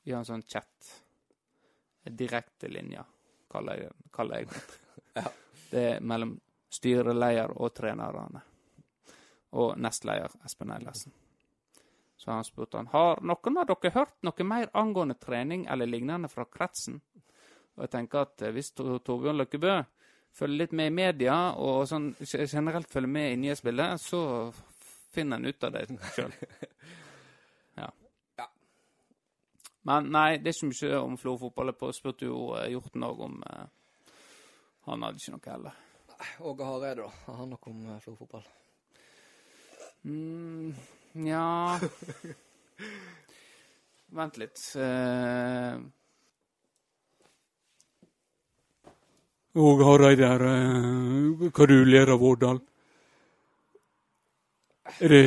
[0.03, 0.89] Vi har en sånn chat.
[2.05, 3.05] En Direkte linje,
[3.51, 4.63] kaller jeg, kaller jeg det.
[5.13, 5.29] Ja.
[5.69, 6.31] Det er mellom
[6.73, 8.41] styreleder og trenerne.
[9.61, 11.13] Og nestleder Espen Eilertsen.
[12.17, 16.31] Så han spurte han har noen av dere hørt noe mer angående trening eller lignende
[16.33, 17.01] fra kretsen.
[17.75, 19.75] Og jeg tenker at eh, hvis Torbjørn Løkkebø
[20.33, 24.23] følger litt med i media, og sånn generelt følger med i nyhetsbildet, så
[25.13, 26.33] finner en ut av det sjøl.
[29.89, 31.73] Men nei, det er ikke mye om Flo fotball.
[31.75, 33.65] Jeg spurte jo eh, Hjorten òg om eh,
[34.89, 35.81] Han hadde ikke noe heller.
[36.41, 37.09] Åge Hareide, da.
[37.27, 38.45] Har han noe om Flo Florø-fotball?
[40.03, 40.73] Mm,
[41.27, 41.79] ja
[44.19, 44.63] Vent litt.
[44.77, 45.83] Eh,
[49.53, 52.61] Og Hareide her, eh, hva du ler av Årdal?
[54.83, 55.21] Er det,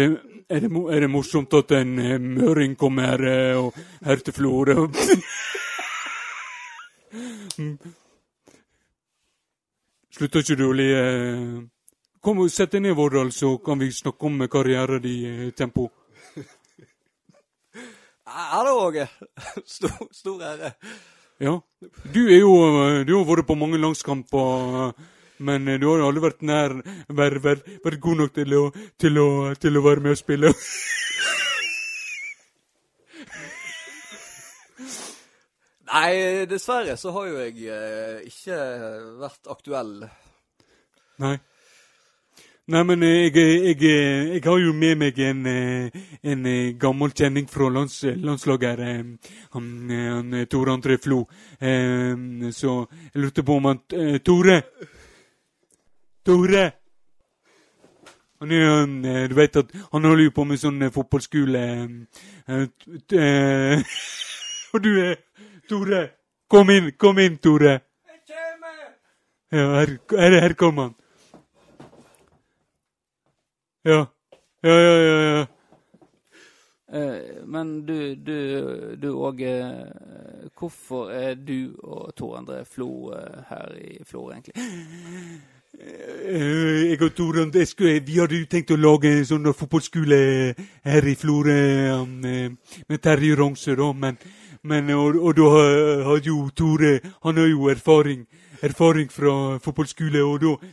[0.50, 4.88] er, det, er det morsomt at en eh, møring kommer eh, og, her til Florø?
[7.58, 7.78] Mm.
[10.12, 10.86] Slutter ikke du å le?
[10.92, 11.54] eh?
[12.20, 15.86] Kom og Sett deg ned, Vårdal, så kan vi snakke om karrieren din i tempo.
[18.28, 19.08] Hallo, Åge.
[19.78, 20.74] Stor, stor ære.
[21.40, 21.54] Ja.
[22.14, 22.52] Du er jo
[23.08, 24.92] Du har vært på mange landskamper,
[25.38, 26.78] men eh, du har aldri vært nær
[27.08, 28.64] vært, vært, vært god nok til å,
[29.02, 29.28] til, å,
[29.60, 30.54] til å være med og spille.
[35.96, 38.56] Nei, dessverre så har jo jeg eh, ikke
[39.22, 39.94] vært aktuell.
[41.24, 41.38] Nei.
[42.66, 46.74] Nei, men eh, jeg, jeg, jeg, jeg har jo med meg en, eh, en eh,
[46.82, 48.70] gammel kjenning fra lands, landslaget.
[48.72, 51.22] her, eh, Han, eh, han eh, Tore André Flo.
[51.62, 52.74] Eh, Så
[53.14, 54.64] jeg lurte på om han eh, Tore!
[56.26, 56.72] Tore!
[58.40, 58.74] Han er jo
[59.10, 61.62] eh, Du vet at han holder jo på med sånn eh, fotballskole
[62.50, 62.66] eh,
[64.74, 65.20] Og du er
[65.70, 66.02] Tore!
[66.50, 67.78] Kom inn, kom inn, Tore!
[68.10, 68.76] Jeg kommer!
[69.54, 70.96] Ja, her, her, her kommer han.
[73.86, 74.06] Ja.
[74.66, 75.18] Ja, ja, ja.
[75.30, 75.46] ja.
[76.96, 78.38] Eh, men du, du,
[79.02, 79.56] du Åge.
[80.58, 83.14] Hvorfor er du og Tor André Flo
[83.50, 84.54] her i Florø, egentlig?
[85.80, 90.56] Eh, Jeg og Tore vi hadde jo tenkt å lage en sånn fotballskole
[90.86, 92.50] her i Florø eh,
[92.88, 93.92] med Terje Rongse, da.
[93.94, 94.18] Men,
[94.64, 95.50] men og, og da
[96.08, 98.26] har jo Tore Han har jo erfaring,
[98.62, 100.56] erfaring fra fotballskole, og da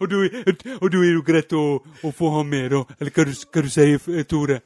[0.00, 2.84] Og da er det jo greit å, å få ham med, da.
[3.00, 4.60] Eller hva hva du sier du, Tore?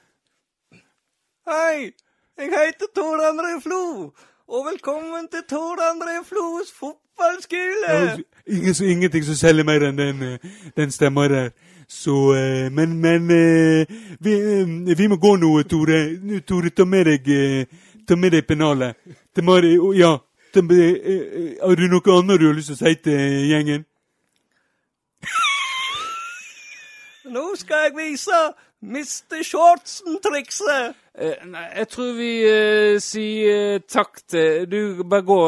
[1.49, 1.92] Hei!
[2.38, 4.12] Jeg heter Tor André Flo,
[4.49, 8.24] og velkommen til Tord André Flos fotballskole!
[8.46, 10.38] Ingen, så- ingenting som selger mer enn den, eh,
[10.76, 11.51] den stemma der.
[11.88, 13.86] Så eh, Men, men eh,
[14.20, 14.34] vi,
[14.94, 16.40] vi må gå nå, Tore.
[16.40, 17.66] Tore, ta med deg
[18.09, 18.96] Ta med deg pennalet.
[19.94, 20.16] Ja.
[20.55, 23.84] Ta med, har du noe annet du har lyst til å si til gjengen?
[27.28, 28.38] Nå skal jeg vise
[28.81, 29.43] Mr.
[29.43, 30.95] Shortsen-trikset!
[31.18, 35.41] Eh, nei, jeg tror vi eh, sier eh, takk til Du, bare gå.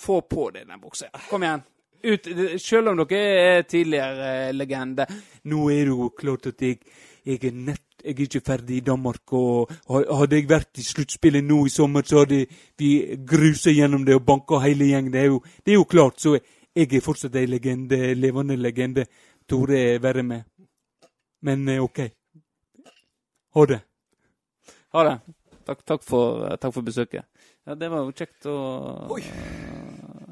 [0.00, 1.10] Få på deg den buksa.
[1.28, 1.64] Kom igjen.
[2.04, 2.28] Ut,
[2.60, 5.06] selv om dere er tidligere eh, legende.
[5.48, 6.80] Nå er det jo klart at jeg,
[7.24, 11.44] jeg er nett jeg er ikke ferdig i Danmark, og hadde jeg vært i sluttspillet
[11.44, 12.42] nå i sommer, så hadde
[12.76, 12.90] vi
[13.24, 15.12] grusa gjennom det og banka hele gjengen.
[15.12, 19.06] Det er jo, det er jo klart, så jeg er fortsatt ei legende, levende legende.
[19.48, 20.44] Tore er verre med.
[21.48, 22.02] Men eh, OK.
[23.54, 23.80] Ha det.
[24.94, 25.18] Ha det.
[25.64, 27.24] Takk, takk, for, eh, takk for besøket.
[27.64, 28.54] Ja, det var jo kjekt å
[29.14, 29.22] Oi.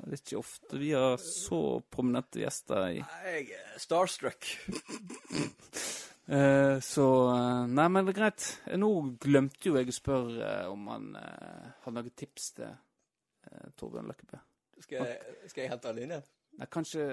[0.02, 4.48] Det er ikke ofte vi har så prominente gjester i Jeg er starstruck.
[6.32, 7.04] Eh, Så
[7.34, 8.44] eh, Nei, men det er greit.
[8.70, 8.88] Eh, Nå
[9.20, 14.06] glemte jo jeg å spørre eh, om han uh, har noen tips til uh, Torbjørn
[14.06, 14.38] Løkkebø.
[14.84, 15.10] Skal
[15.50, 16.28] skal jeg hente han inn igjen?
[16.60, 17.08] Nei, kanskje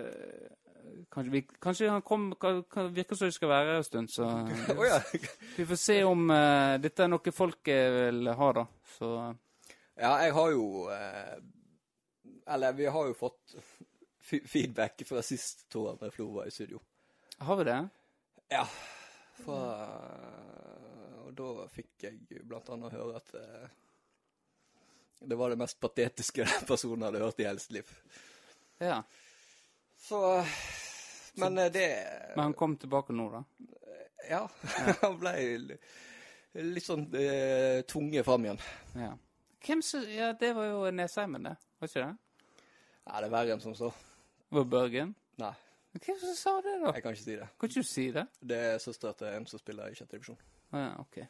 [1.10, 4.28] Kanskje, vi, kanskje han kom kan, kan Virker som det skal være en stund, så
[4.78, 5.00] oh, ja.
[5.58, 8.66] Vi får se om uh, dette er noe folk eh, vil ha, da.
[8.98, 9.14] Så
[10.00, 11.36] Ja, jeg har jo uh,
[12.54, 13.58] Eller vi har jo fått
[14.30, 16.80] feedback fra sist Tor André Flo var i studio.
[17.40, 17.80] har vi det?
[18.54, 18.66] Ja.
[19.40, 19.60] Fra
[21.26, 23.70] Og da fikk jeg blant annet høre at uh,
[25.20, 27.96] det var det mest patetiske den personen hadde hørt i hele sitt liv.
[28.80, 29.02] Ja.
[30.10, 30.46] Så
[31.34, 31.90] Men så, det
[32.36, 33.44] Men han kom tilbake nå, da?
[34.30, 34.50] Ja.
[35.02, 35.34] Han ble
[36.54, 38.60] litt sånn eh, tvunget fram igjen.
[38.98, 39.12] Ja.
[39.66, 41.56] Hvem som Ja, det var jo Nesheimen, det.
[41.80, 42.66] Var ikke det?
[43.06, 43.94] Ja, det er verre enn som står.
[44.50, 45.14] Var det Børgen?
[45.42, 45.54] Nei,
[45.94, 46.94] Hvem som sa det, da?
[46.94, 47.50] jeg kan ikke si det.
[47.60, 48.26] Kan ikke du si det?
[48.52, 50.42] Det er søstera til en som spiller i sjette divisjon.
[50.74, 51.22] Ja, OK.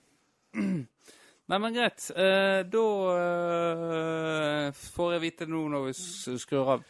[1.50, 2.10] Nei, men greit.
[2.16, 2.88] Eh, da
[3.20, 5.96] eh, får jeg vite nå når vi
[6.40, 6.84] skrur av.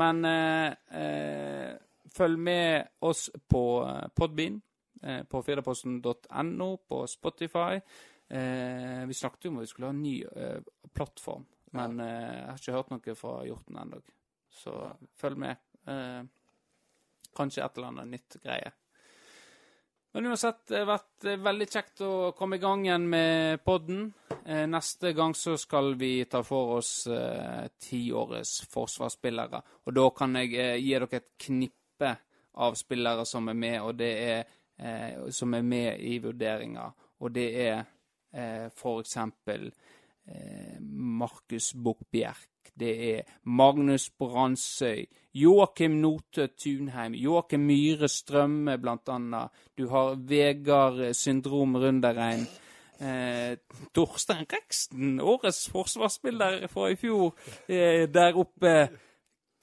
[0.00, 1.74] Men eh, eh,
[2.16, 4.60] følg med oss på eh, Podbean,
[5.02, 7.80] eh, på firdaposten.no, på Spotify.
[8.28, 10.16] Eh, vi snakket jo om at vi skulle ha en ny
[10.96, 11.46] plattform,
[11.76, 14.00] men eh, jeg har ikke hørt noe fra Hjorten ennå.
[14.56, 14.74] Så
[15.20, 15.62] følg med.
[15.86, 16.22] Eh,
[17.36, 18.72] kanskje et eller annet nytt greie.
[20.16, 24.06] Men uansett, det har vært eh, veldig kjekt å komme i gang igjen med podden.
[24.48, 29.60] Eh, neste gang så skal vi ta for oss eh, tiårets forsvarsspillere.
[29.84, 32.14] Og da kan jeg eh, gi dere et knippe
[32.64, 36.88] av spillere som er med, og det er, eh, som er med i vurderinga.
[37.20, 37.84] Og det er
[38.32, 42.55] eh, eh, Markus Buch-Bjerk.
[42.78, 48.78] Det er Magnus Bransøy, Joakim Notø Tunheim, Joakim Myhre Strømme,
[49.08, 49.50] annet.
[49.78, 52.46] Du har Vegard Syndrom Runderein.
[53.00, 53.58] Eh,
[53.92, 57.34] Torstein Reksten, årets forsvarsspiller fra i fjor,
[57.68, 58.88] eh, der oppe.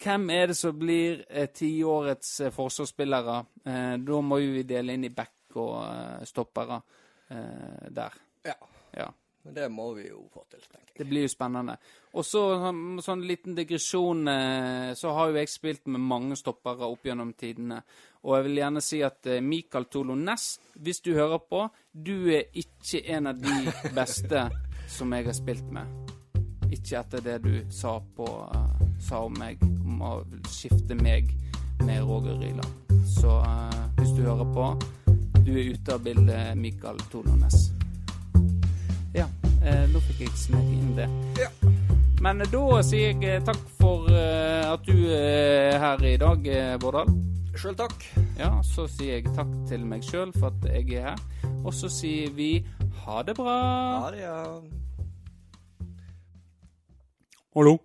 [0.04, 3.46] Hvem er det som blir eh, tiårets eh, forsvarsspillere?
[3.66, 6.82] Eh, da må vi dele inn i back og eh, stoppere
[7.30, 8.22] eh, der.
[8.46, 8.58] Ja.
[8.98, 9.10] Ja.
[9.44, 10.98] Men det må vi jo få til, tenker jeg.
[11.02, 11.76] Det blir jo spennende.
[12.16, 12.42] Og så
[13.04, 17.82] sånn, liten digresjon, eh, så har jo jeg spilt med mange stoppere opp gjennom tidene.
[18.24, 20.48] Og jeg vil gjerne si at eh, Mikael Tolo Næss,
[20.80, 23.58] hvis du hører på, du er ikke en av de
[24.00, 24.48] beste
[24.88, 25.92] som jeg har spilt med.
[26.72, 30.16] Ikke etter det du sa, på, eh, sa om meg, om å
[30.48, 31.36] skifte meg
[31.84, 32.98] med Roger Ryland.
[33.20, 33.42] Så
[34.00, 34.72] hvis du hører på,
[35.44, 37.83] du er ute av bildet, Mikael Tolo Ja,
[39.64, 41.10] eh, nå fikk jeg sneke inn det.
[42.24, 46.48] Men eh, da sier jeg eh, takk for eh, at du er her i dag,
[46.80, 47.12] Bårdal.
[47.60, 48.06] Sjøl takk.
[48.40, 51.50] Ja, så sier jeg takk til meg sjøl for at jeg er her.
[51.64, 52.64] Og så sier vi
[53.04, 53.58] ha det bra.
[54.06, 54.38] Ha det, ja.
[57.54, 57.76] Hallo?